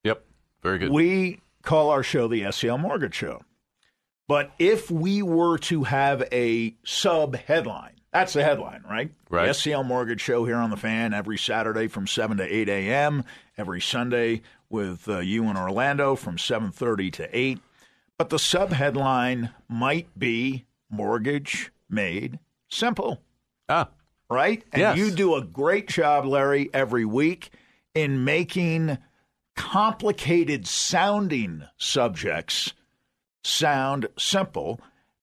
[0.04, 0.24] Yep,
[0.62, 0.90] very good.
[0.90, 3.42] We call our show the SCL Mortgage Show.
[4.26, 9.10] But if we were to have a sub headline, that's the headline, right?
[9.28, 9.46] Right.
[9.46, 13.24] The SCL Mortgage Show here on the fan every Saturday from 7 to 8 a.m.,
[13.58, 14.42] every Sunday
[14.74, 17.60] with uh, you in Orlando from 7:30 to 8.
[18.18, 23.22] But the sub headline might be mortgage made simple,
[23.68, 23.88] ah,
[24.28, 24.64] right?
[24.72, 24.98] And Yes.
[24.98, 27.50] you do a great job, Larry, every week
[27.94, 28.98] in making
[29.54, 32.72] complicated sounding subjects
[33.44, 34.80] sound simple.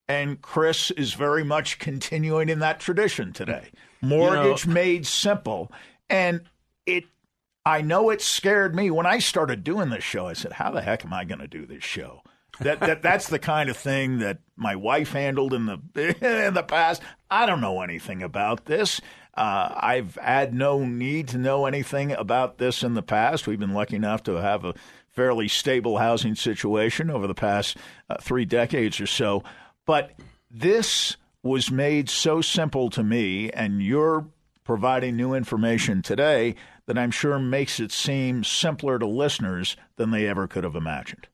[0.08, 3.70] And Chris is very much continuing in that tradition today.
[4.02, 5.72] Mortgage made simple.
[6.10, 6.42] And
[7.66, 10.28] I know it scared me when I started doing this show.
[10.28, 12.24] I said, "How the heck am I going to do this show?"
[12.60, 15.80] That, that that's the kind of thing that my wife handled in the
[16.48, 17.02] in the past.
[17.30, 19.02] I don't know anything about this.
[19.34, 23.48] Uh, I've had no need to know anything about this in the past.
[23.48, 24.74] We've been lucky enough to have a
[25.08, 27.78] fairly stable housing situation over the past
[28.10, 29.44] uh, three decades or so.
[29.86, 30.12] But
[30.50, 34.28] this was made so simple to me, and you're
[34.64, 40.28] providing new information today that I'm sure makes it seem simpler to listeners than they
[40.28, 41.28] ever could have imagined.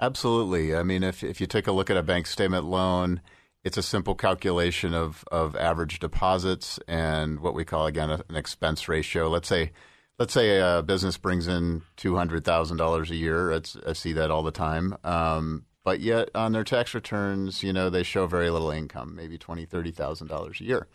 [0.00, 0.74] Absolutely.
[0.74, 3.20] I mean, if if you take a look at a bank statement loan,
[3.62, 8.88] it's a simple calculation of of average deposits and what we call again an expense
[8.88, 9.28] ratio.
[9.28, 9.70] Let's say
[10.18, 13.52] let's say a business brings in two hundred thousand dollars a year.
[13.52, 14.96] It's, I see that all the time.
[15.04, 19.38] Um, but yet on their tax returns, you know, they show very little income, maybe
[19.38, 20.88] twenty, thirty thousand dollars a year.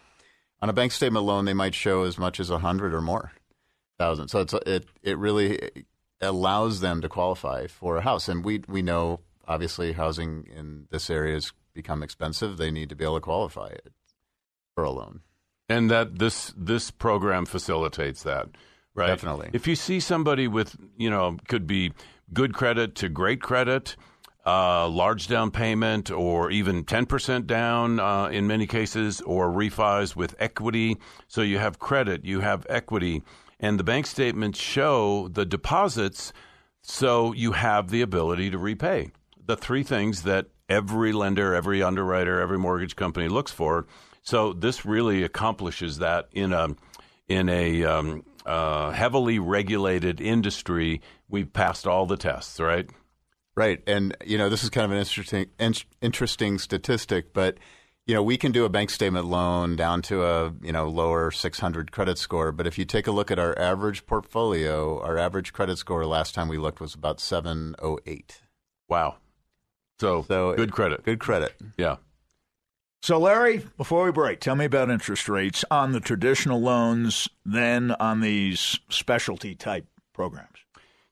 [0.62, 3.32] On a bank statement loan, they might show as much as a hundred or more
[3.98, 4.30] thousand.
[4.30, 5.70] So it's it it really
[6.22, 11.10] allows them to qualify for a house, and we we know obviously housing in this
[11.10, 12.58] area has become expensive.
[12.58, 13.94] They need to be able to qualify it
[14.76, 15.22] for a loan.
[15.70, 18.48] And that this this program facilitates that,
[18.96, 19.08] right?
[19.08, 19.50] Definitely.
[19.54, 21.92] If you see somebody with, you know, could be
[22.34, 23.96] good credit to great credit,
[24.46, 30.16] uh, large down payment, or even ten percent down uh, in many cases, or refis
[30.16, 30.98] with equity.
[31.28, 33.24] So you have credit, you have equity,
[33.60, 36.34] and the bank statements show the deposits,
[36.82, 39.12] so you have the ability to repay.
[39.46, 43.88] The three things that every lender, every underwriter, every mortgage company looks for.
[44.22, 46.76] So this really accomplishes that in a
[47.28, 51.02] in a um, uh, heavily regulated industry.
[51.30, 52.90] We've passed all the tests, right?
[53.56, 57.58] Right, and you know this is kind of an interesting in- interesting statistic, but
[58.08, 61.30] you know we can do a bank statement loan down to a you know lower
[61.30, 65.54] 600 credit score, but if you take a look at our average portfolio, our average
[65.54, 68.42] credit score last time we looked was about 708.
[68.88, 69.18] Wow.
[70.00, 71.04] So, So good credit.
[71.04, 71.54] Good credit.
[71.78, 71.98] Yeah.
[73.04, 77.92] So, Larry, before we break, tell me about interest rates on the traditional loans, then
[78.00, 80.58] on these specialty type programs.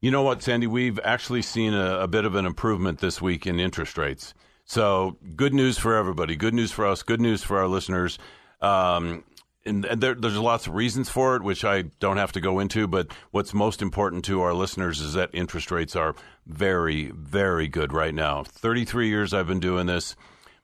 [0.01, 0.67] You know what, Sandy?
[0.67, 4.34] We've actually seen a, a, bit of an improvement this week in interest rates.
[4.65, 6.36] So, good news for everybody.
[6.36, 7.04] Good news for us.
[7.04, 8.17] Good news for our listeners.
[8.62, 9.23] Um,
[9.63, 12.60] and, and there, there's lots of reasons for it, which I don't have to go
[12.60, 12.88] into.
[12.88, 16.15] But what's most important to our listeners is that interest rates are
[16.47, 18.43] very, very good right now.
[18.43, 20.15] 33 years I've been doing this.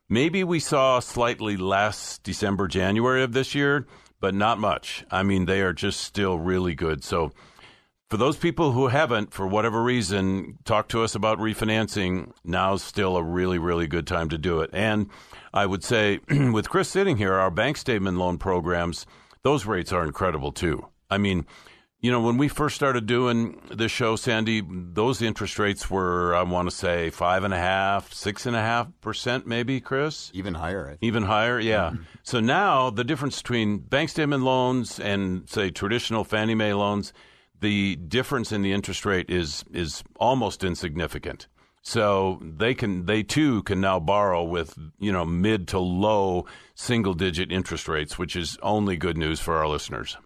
[0.09, 3.85] Maybe we saw slightly less December, January of this year,
[4.19, 5.05] but not much.
[5.11, 7.03] I mean, they are just still really good.
[7.03, 7.33] So,
[8.11, 13.15] for those people who haven't, for whatever reason, talked to us about refinancing, now's still
[13.15, 14.69] a really, really good time to do it.
[14.73, 15.09] And
[15.53, 16.19] I would say,
[16.51, 19.05] with Chris sitting here, our bank statement loan programs,
[19.43, 20.85] those rates are incredible too.
[21.09, 21.45] I mean,
[22.01, 26.43] you know, when we first started doing this show, Sandy, those interest rates were, I
[26.43, 30.31] want to say, five and a half, six and a half percent, maybe, Chris?
[30.33, 30.97] Even higher.
[30.99, 31.91] Even higher, yeah.
[31.91, 32.03] Mm-hmm.
[32.23, 37.13] So now the difference between bank statement loans and, say, traditional Fannie Mae loans,
[37.61, 41.47] the difference in the interest rate is is almost insignificant.
[41.83, 46.45] So they can they too can now borrow with you know mid to low
[46.75, 50.17] single digit interest rates, which is only good news for our listeners.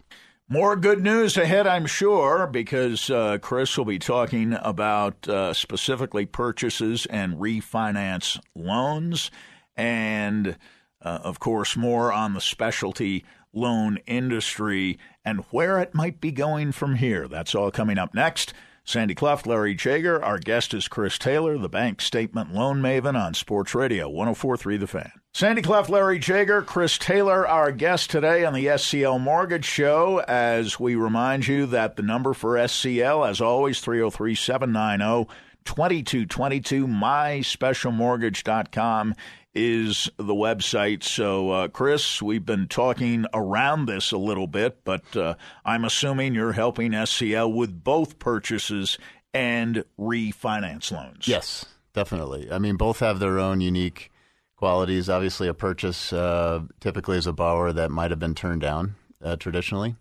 [0.47, 6.27] More good news ahead, I'm sure, because uh, Chris will be talking about uh, specifically
[6.27, 9.31] purchases and refinance loans,
[9.75, 10.55] and
[11.01, 16.71] uh, of course, more on the specialty loan industry and where it might be going
[16.71, 17.27] from here.
[17.27, 18.53] That's all coming up next.
[18.87, 20.23] Sandy Clough, Larry Jager.
[20.23, 24.85] Our guest is Chris Taylor, the bank statement loan maven on Sports Radio 1043 The
[24.85, 25.11] Fan.
[25.33, 30.19] Sandy Clough, Larry Jager, Chris Taylor, our guest today on the SCL Mortgage Show.
[30.27, 35.33] As we remind you that the number for SCL, as always, 303 790
[35.65, 39.15] 2222, myspecialmortgage.com
[39.55, 41.03] is the website.
[41.03, 46.35] So, uh, Chris, we've been talking around this a little bit, but uh, I'm assuming
[46.35, 48.97] you're helping SCL with both purchases
[49.33, 51.27] and refinance loans.
[51.27, 52.51] Yes, definitely.
[52.51, 54.11] I mean, both have their own unique
[54.57, 55.09] qualities.
[55.09, 59.35] Obviously, a purchase uh, typically is a borrower that might have been turned down uh,
[59.35, 59.95] traditionally.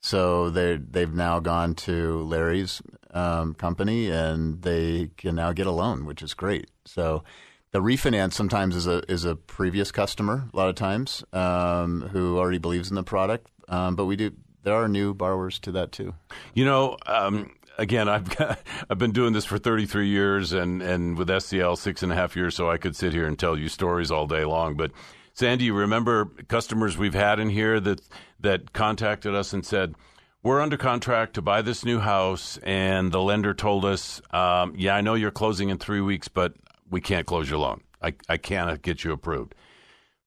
[0.00, 2.80] So they they've now gone to Larry's
[3.10, 6.70] um, company and they can now get a loan, which is great.
[6.84, 7.24] So
[7.70, 12.38] the refinance sometimes is a is a previous customer a lot of times um, who
[12.38, 15.92] already believes in the product, um, but we do there are new borrowers to that
[15.92, 16.14] too.
[16.54, 16.96] You know.
[17.06, 18.58] Um, again, I've got,
[18.90, 22.36] I've been doing this for 33 years, and, and with SCL six and a half
[22.36, 24.74] years, so I could sit here and tell you stories all day long.
[24.76, 24.90] But
[25.32, 28.00] Sandy, you remember customers we've had in here that
[28.40, 29.94] that contacted us and said,
[30.42, 34.96] "We're under contract to buy this new house," and the lender told us, um, "Yeah,
[34.96, 36.54] I know you're closing in three weeks, but
[36.90, 37.82] we can't close your loan.
[38.02, 39.54] I, I cannot get you approved.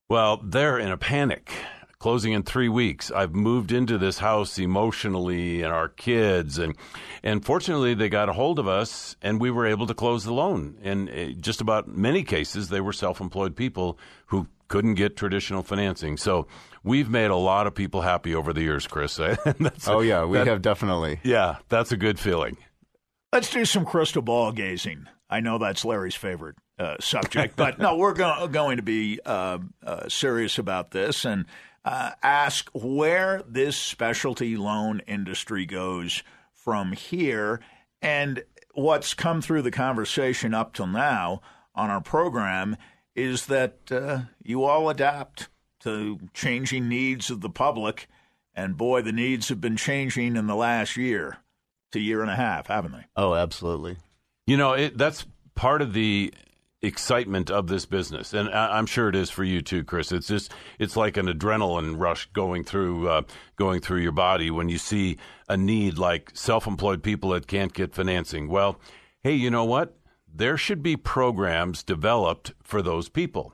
[0.10, 1.52] Well, they're in a panic.
[1.98, 3.12] Closing in three weeks.
[3.12, 6.58] I've moved into this house emotionally and our kids.
[6.58, 6.76] And,
[7.22, 10.34] and fortunately, they got a hold of us and we were able to close the
[10.34, 10.78] loan.
[10.82, 15.62] And eh, just about many cases, they were self employed people who couldn't get traditional
[15.62, 16.18] financing.
[16.18, 16.48] So
[16.84, 19.20] we've made a lot of people happy over the years, Chris.
[19.88, 21.20] oh, yeah, we that, have definitely.
[21.24, 22.58] Yeah, that's a good feeling.
[23.32, 25.08] Let's do some crystal ball gazing.
[25.32, 29.60] I know that's Larry's favorite uh, subject, but no, we're go- going to be uh,
[29.84, 31.46] uh, serious about this and
[31.86, 36.22] uh, ask where this specialty loan industry goes
[36.54, 37.62] from here.
[38.02, 41.42] And what's come through the conversation up till now
[41.74, 42.76] on our program
[43.16, 45.48] is that uh, you all adapt
[45.82, 48.08] to changing needs of the public.
[48.54, 51.38] And boy, the needs have been changing in the last year
[51.94, 53.06] to year and a half, haven't they?
[53.16, 53.98] Oh, absolutely.
[54.52, 55.26] You know, it, that's
[55.56, 56.34] part of the
[56.82, 60.12] excitement of this business, and I, am sure it is for you too, Chris.
[60.12, 63.22] It's just it's like an adrenaline rush going through uh,
[63.56, 65.16] going through your body when you see
[65.48, 68.50] a need like self-employed people that can't get financing.
[68.50, 68.78] Well,
[69.24, 69.98] hey, you know what?
[70.28, 73.54] There should be programs developed for those people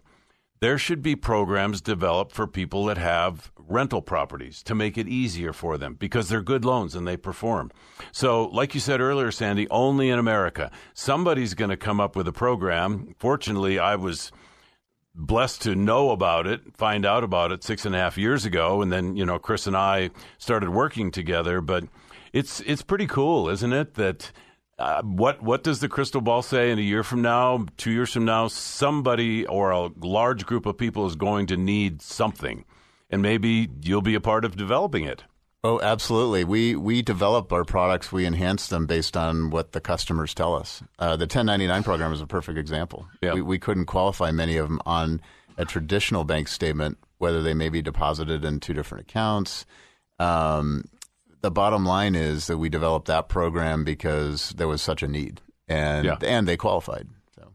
[0.59, 5.53] there should be programs developed for people that have rental properties to make it easier
[5.53, 7.71] for them because they're good loans and they perform.
[8.11, 10.71] So, like you said earlier, Sandy, only in America.
[10.93, 13.13] Somebody's going to come up with a program.
[13.17, 14.31] Fortunately, I was
[15.13, 18.81] blessed to know about it, find out about it six and a half years ago,
[18.81, 21.61] and then you know Chris and I started working together.
[21.61, 21.85] But
[22.33, 23.95] it's it's pretty cool, isn't it?
[23.95, 24.31] That
[24.79, 28.13] uh, what what does the crystal ball say in a year from now, two years
[28.13, 28.47] from now?
[28.47, 32.63] Somebody or a large group of people is going to need something,
[33.09, 35.23] and maybe you'll be a part of developing it.
[35.63, 36.43] Oh, absolutely.
[36.43, 38.11] We we develop our products.
[38.11, 40.83] We enhance them based on what the customers tell us.
[40.99, 43.07] Uh, the 1099 program is a perfect example.
[43.21, 43.33] Yeah.
[43.33, 45.21] We, we couldn't qualify many of them on
[45.57, 49.65] a traditional bank statement, whether they may be deposited in two different accounts.
[50.19, 50.85] Um,
[51.41, 55.41] the bottom line is that we developed that program because there was such a need,
[55.67, 56.17] and yeah.
[56.21, 57.07] and they qualified.
[57.35, 57.53] So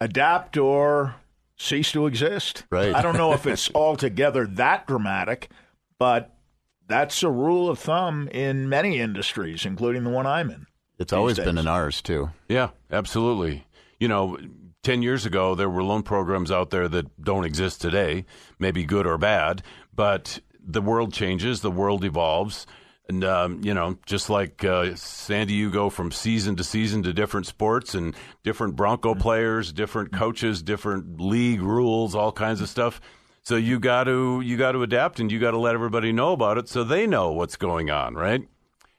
[0.00, 1.16] adapt or
[1.56, 2.64] cease to exist.
[2.70, 2.94] Right.
[2.94, 5.50] I don't know if it's altogether that dramatic,
[5.98, 6.34] but
[6.86, 10.66] that's a rule of thumb in many industries, including the one I'm in.
[10.98, 11.46] It's always days.
[11.46, 12.30] been in ours too.
[12.48, 13.66] Yeah, absolutely.
[13.98, 14.38] You know,
[14.82, 18.24] 10 years ago, there were loan programs out there that don't exist today,
[18.58, 19.62] maybe good or bad,
[19.94, 22.66] but the world changes, the world evolves.
[23.08, 27.12] And, um, you know, just like uh, Sandy, you go from season to season to
[27.12, 33.00] different sports and different Bronco players, different coaches, different league rules, all kinds of stuff.
[33.42, 36.32] So you got to you got to adapt and you got to let everybody know
[36.32, 38.48] about it so they know what's going on, right?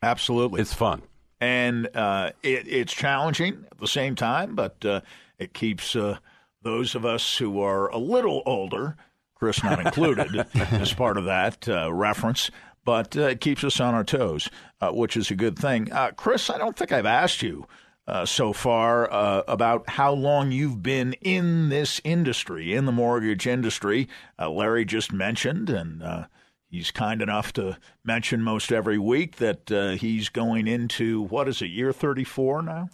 [0.02, 1.02] Absolutely, it's fun
[1.44, 5.02] and uh, it, it's challenging at the same time, but uh,
[5.38, 6.18] it keeps uh,
[6.62, 8.96] those of us who are a little older
[9.44, 12.50] Chris not included as part of that uh, reference,
[12.86, 15.92] but uh, it keeps us on our toes, uh, which is a good thing.
[15.92, 17.68] Uh, Chris, I don't think I've asked you
[18.08, 23.46] uh, so far uh, about how long you've been in this industry, in the mortgage
[23.46, 24.08] industry.
[24.40, 26.26] Larry just mentioned, and
[26.70, 31.68] he's kind enough to mention most every week that he's going into what is it,
[31.68, 32.88] year 34 now?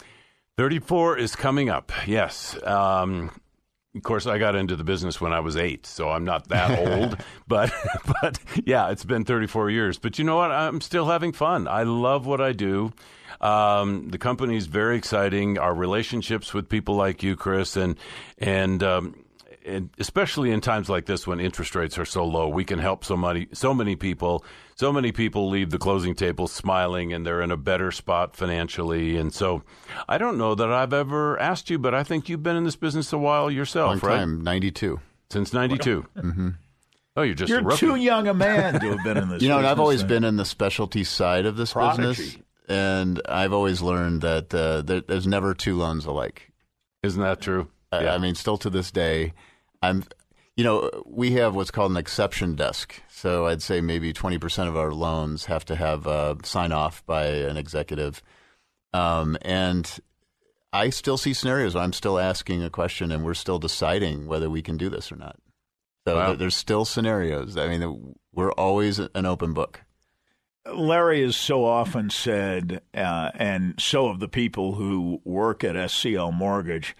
[0.57, 2.57] 34 is coming up, yes.
[2.63, 3.29] Um,
[3.99, 6.79] of course, I got into the business when I was eight, so I'm not that
[6.87, 7.17] old.
[7.49, 7.69] but,
[8.21, 9.97] but yeah, it's been 34 years.
[9.99, 10.51] But you know what?
[10.51, 11.67] I'm still having fun.
[11.67, 12.93] I love what I do.
[13.41, 15.57] Um, the company is very exciting.
[15.57, 17.97] Our relationships with people like you, Chris, and
[18.37, 19.15] and um,
[19.65, 23.03] and especially in times like this when interest rates are so low, we can help
[23.03, 24.45] so many so many people.
[24.79, 29.17] So many people leave the closing table smiling and they're in a better spot financially.
[29.17, 29.61] And so,
[30.07, 32.77] I don't know that I've ever asked you, but I think you've been in this
[32.77, 34.19] business a while yourself, Long right?
[34.19, 35.01] Time, ninety two.
[35.31, 36.05] Since ninety two.
[36.15, 36.49] mm-hmm.
[37.17, 39.41] Oh, you're just you're too young a man to have been in this.
[39.41, 42.07] you know, I've always been in the specialty side of this Prodigy.
[42.07, 42.37] business,
[42.69, 46.53] and I've always learned that uh, there, there's never two loans alike.
[47.03, 47.67] Isn't that true?
[47.91, 48.15] yeah.
[48.15, 49.33] I mean, still to this day,
[49.81, 50.05] I'm,
[50.55, 53.01] you know, we have what's called an exception desk.
[53.19, 57.25] So I'd say maybe 20% of our loans have to have a sign off by
[57.25, 58.23] an executive.
[58.93, 59.99] Um, and
[60.71, 64.49] I still see scenarios where I'm still asking a question and we're still deciding whether
[64.49, 65.35] we can do this or not.
[66.07, 66.33] So wow.
[66.33, 67.57] there's still scenarios.
[67.57, 69.81] I mean, we're always an open book.
[70.73, 76.33] Larry has so often said, uh, and so have the people who work at SCL
[76.33, 76.95] Mortgage,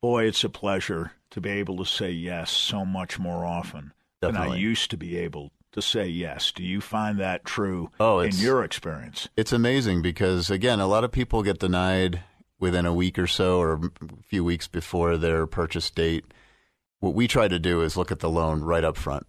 [0.00, 4.48] boy, it's a pleasure to be able to say yes so much more often Definitely.
[4.48, 6.52] than I used to be able to say yes.
[6.52, 9.28] Do you find that true oh, in your experience?
[9.36, 12.22] It's amazing because, again, a lot of people get denied
[12.58, 16.24] within a week or so or a few weeks before their purchase date.
[16.98, 19.26] What we try to do is look at the loan right up front.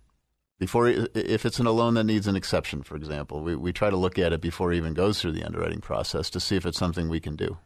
[0.60, 3.89] Before, if it's in a loan that needs an exception, for example, we, we try
[3.89, 6.66] to look at it before it even goes through the underwriting process to see if
[6.66, 7.58] it's something we can do.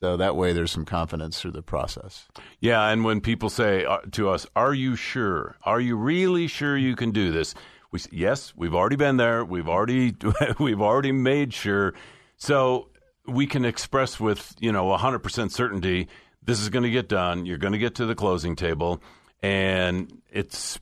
[0.00, 2.26] So that way, there's some confidence through the process.
[2.58, 5.56] Yeah, and when people say uh, to us, "Are you sure?
[5.62, 7.54] Are you really sure you can do this?"
[7.90, 9.44] We say, yes, we've already been there.
[9.44, 10.14] We've already
[10.58, 11.92] we've already made sure.
[12.36, 12.88] So
[13.26, 16.08] we can express with you know 100% certainty
[16.42, 17.44] this is going to get done.
[17.44, 19.02] You're going to get to the closing table,
[19.42, 20.78] and it's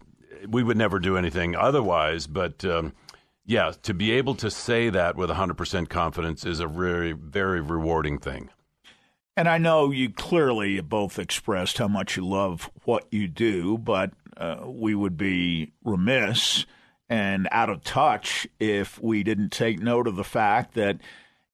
[0.49, 2.29] we would never do anything otherwise.
[2.29, 2.93] But um,
[3.45, 8.19] yeah, to be able to say that with 100% confidence is a very very rewarding
[8.19, 8.51] thing.
[9.39, 14.11] And I know you clearly both expressed how much you love what you do, but
[14.37, 16.67] uh, we would be remiss
[17.09, 20.99] and out of touch if we didn't take note of the fact that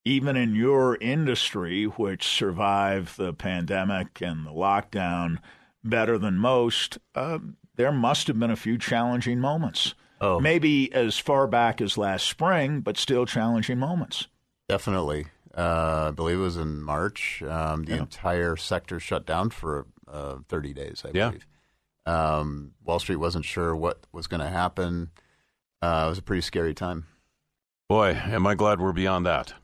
[0.02, 5.36] even in your industry, which survived the pandemic and the lockdown
[5.84, 7.38] better than most, uh,
[7.76, 9.94] there must have been a few challenging moments.
[10.22, 10.40] Oh.
[10.40, 14.26] Maybe as far back as last spring, but still challenging moments.
[14.70, 15.26] Definitely.
[15.56, 17.42] Uh, I believe it was in March.
[17.42, 18.00] Um, the yeah.
[18.00, 21.28] entire sector shut down for uh, 30 days, I yeah.
[21.28, 21.46] believe.
[22.06, 25.10] Um, Wall Street wasn't sure what was going to happen.
[25.80, 27.06] Uh, it was a pretty scary time.
[27.88, 29.54] Boy, am I glad we're beyond that.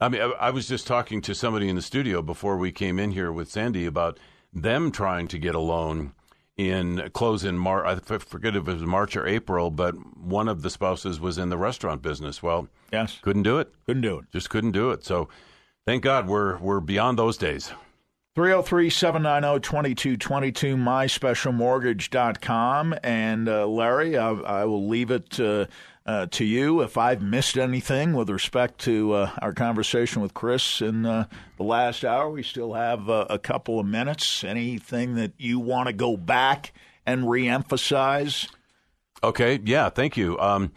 [0.00, 2.98] I mean, I, I was just talking to somebody in the studio before we came
[2.98, 4.18] in here with Sandy about
[4.52, 6.12] them trying to get a loan
[6.58, 7.86] in close in March.
[7.86, 11.48] I forget if it was March or April, but one of the spouses was in
[11.48, 12.42] the restaurant business.
[12.42, 13.72] Well, yes, couldn't do it.
[13.86, 14.26] Couldn't do it.
[14.30, 15.04] Just couldn't do it.
[15.04, 15.30] So,
[15.86, 17.72] thank God we're we're beyond those days.
[18.34, 22.94] 303 790 2222, myspecialmortgage.com.
[23.02, 25.66] And uh, Larry, I, I, will leave it uh,
[26.08, 30.80] uh, to you if I've missed anything with respect to uh, our conversation with Chris
[30.80, 31.26] in uh,
[31.58, 32.30] the last hour.
[32.30, 34.42] We still have uh, a couple of minutes.
[34.42, 36.72] Anything that you want to go back
[37.04, 38.48] and reemphasize?
[39.22, 40.38] Okay, yeah, thank you.
[40.38, 40.72] Um,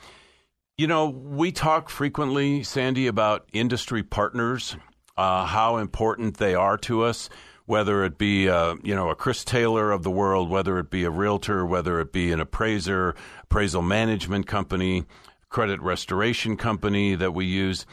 [0.77, 4.75] you know, we talk frequently, Sandy, about industry partners,
[5.15, 7.29] how important they are to us
[7.71, 11.05] whether it be uh, you know a Chris Taylor of the world, whether it be
[11.05, 15.05] a realtor, whether it be an appraiser, appraisal management company,
[15.47, 17.85] credit restoration company that we use.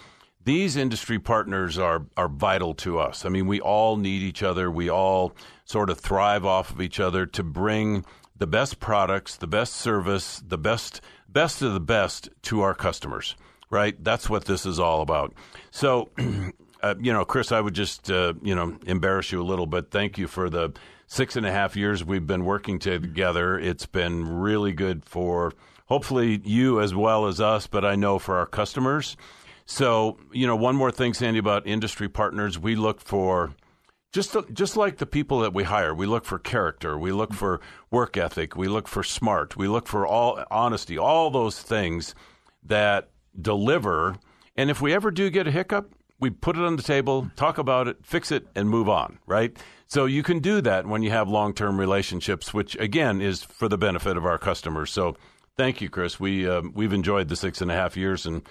[0.42, 3.24] These industry partners are are vital to us.
[3.24, 4.68] I mean, we all need each other.
[4.68, 5.32] We all
[5.64, 8.04] sort of thrive off of each other to bring
[8.36, 13.36] the best products, the best service, the best best of the best to our customers.
[13.70, 13.94] Right?
[14.02, 15.34] That's what this is all about.
[15.70, 16.08] So
[16.82, 19.90] Uh, you know, Chris, I would just, uh, you know, embarrass you a little bit.
[19.90, 20.72] Thank you for the
[21.06, 23.58] six and a half years we've been working together.
[23.58, 25.52] It's been really good for
[25.86, 29.16] hopefully you as well as us, but I know for our customers.
[29.64, 33.54] So, you know, one more thing, Sandy, about industry partners, we look for
[34.12, 37.60] just just like the people that we hire, we look for character, we look for
[37.90, 42.14] work ethic, we look for smart, we look for all honesty, all those things
[42.62, 43.10] that
[43.40, 44.16] deliver.
[44.56, 47.58] And if we ever do get a hiccup, we put it on the table, talk
[47.58, 49.56] about it, fix it, and move on, right?
[49.86, 53.68] So you can do that when you have long term relationships, which again is for
[53.68, 54.90] the benefit of our customers.
[54.90, 55.16] So
[55.56, 56.20] thank you, Chris.
[56.20, 58.42] We um, we've enjoyed the six and a half years, and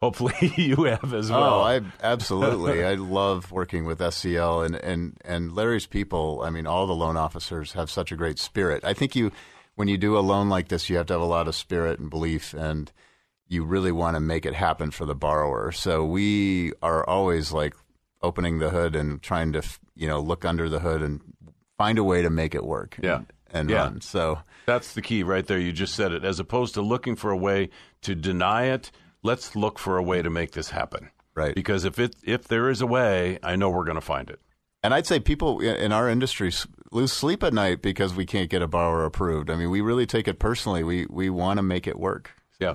[0.00, 1.54] hopefully you have as well.
[1.54, 2.84] Oh, I absolutely.
[2.86, 6.42] I love working with SCL and and and Larry's people.
[6.44, 8.84] I mean, all the loan officers have such a great spirit.
[8.84, 9.32] I think you
[9.74, 11.98] when you do a loan like this, you have to have a lot of spirit
[11.98, 12.90] and belief and
[13.48, 15.72] you really want to make it happen for the borrower.
[15.72, 17.74] So we are always like
[18.22, 19.62] opening the hood and trying to,
[19.94, 21.20] you know, look under the hood and
[21.78, 22.98] find a way to make it work.
[23.02, 23.16] Yeah.
[23.16, 23.76] And, and yeah.
[23.76, 24.00] run.
[24.00, 25.58] So that's the key right there.
[25.58, 26.24] You just said it.
[26.24, 27.70] As opposed to looking for a way
[28.02, 28.90] to deny it,
[29.22, 31.10] let's look for a way to make this happen.
[31.34, 31.54] Right.
[31.54, 34.40] Because if it if there is a way, I know we're going to find it.
[34.82, 36.52] And I'd say people in our industry
[36.92, 39.50] lose sleep at night because we can't get a borrower approved.
[39.50, 40.82] I mean, we really take it personally.
[40.82, 42.30] We we want to make it work.
[42.58, 42.74] Yeah.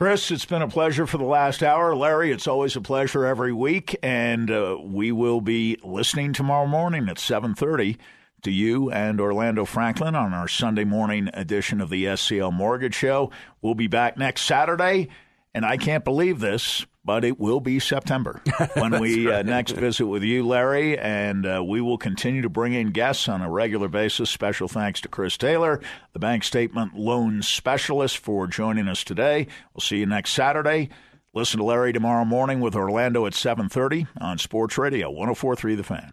[0.00, 1.94] Chris, it's been a pleasure for the last hour.
[1.94, 7.06] Larry, it's always a pleasure every week, and uh, we will be listening tomorrow morning
[7.10, 7.98] at 7:30
[8.40, 13.30] to you and Orlando Franklin on our Sunday morning edition of the SCL Mortgage Show.
[13.60, 15.10] We'll be back next Saturday,
[15.54, 18.42] and I can't believe this, but it will be September
[18.74, 19.38] when we uh, right.
[19.40, 23.28] uh, next visit with you, Larry, and uh, we will continue to bring in guests
[23.28, 24.30] on a regular basis.
[24.30, 25.80] Special thanks to Chris Taylor,
[26.12, 29.46] the bank statement loan specialist, for joining us today.
[29.74, 30.90] We'll see you next Saturday.
[31.32, 36.12] Listen to Larry tomorrow morning with Orlando at 7:30 on Sports Radio 104.3 The Fan.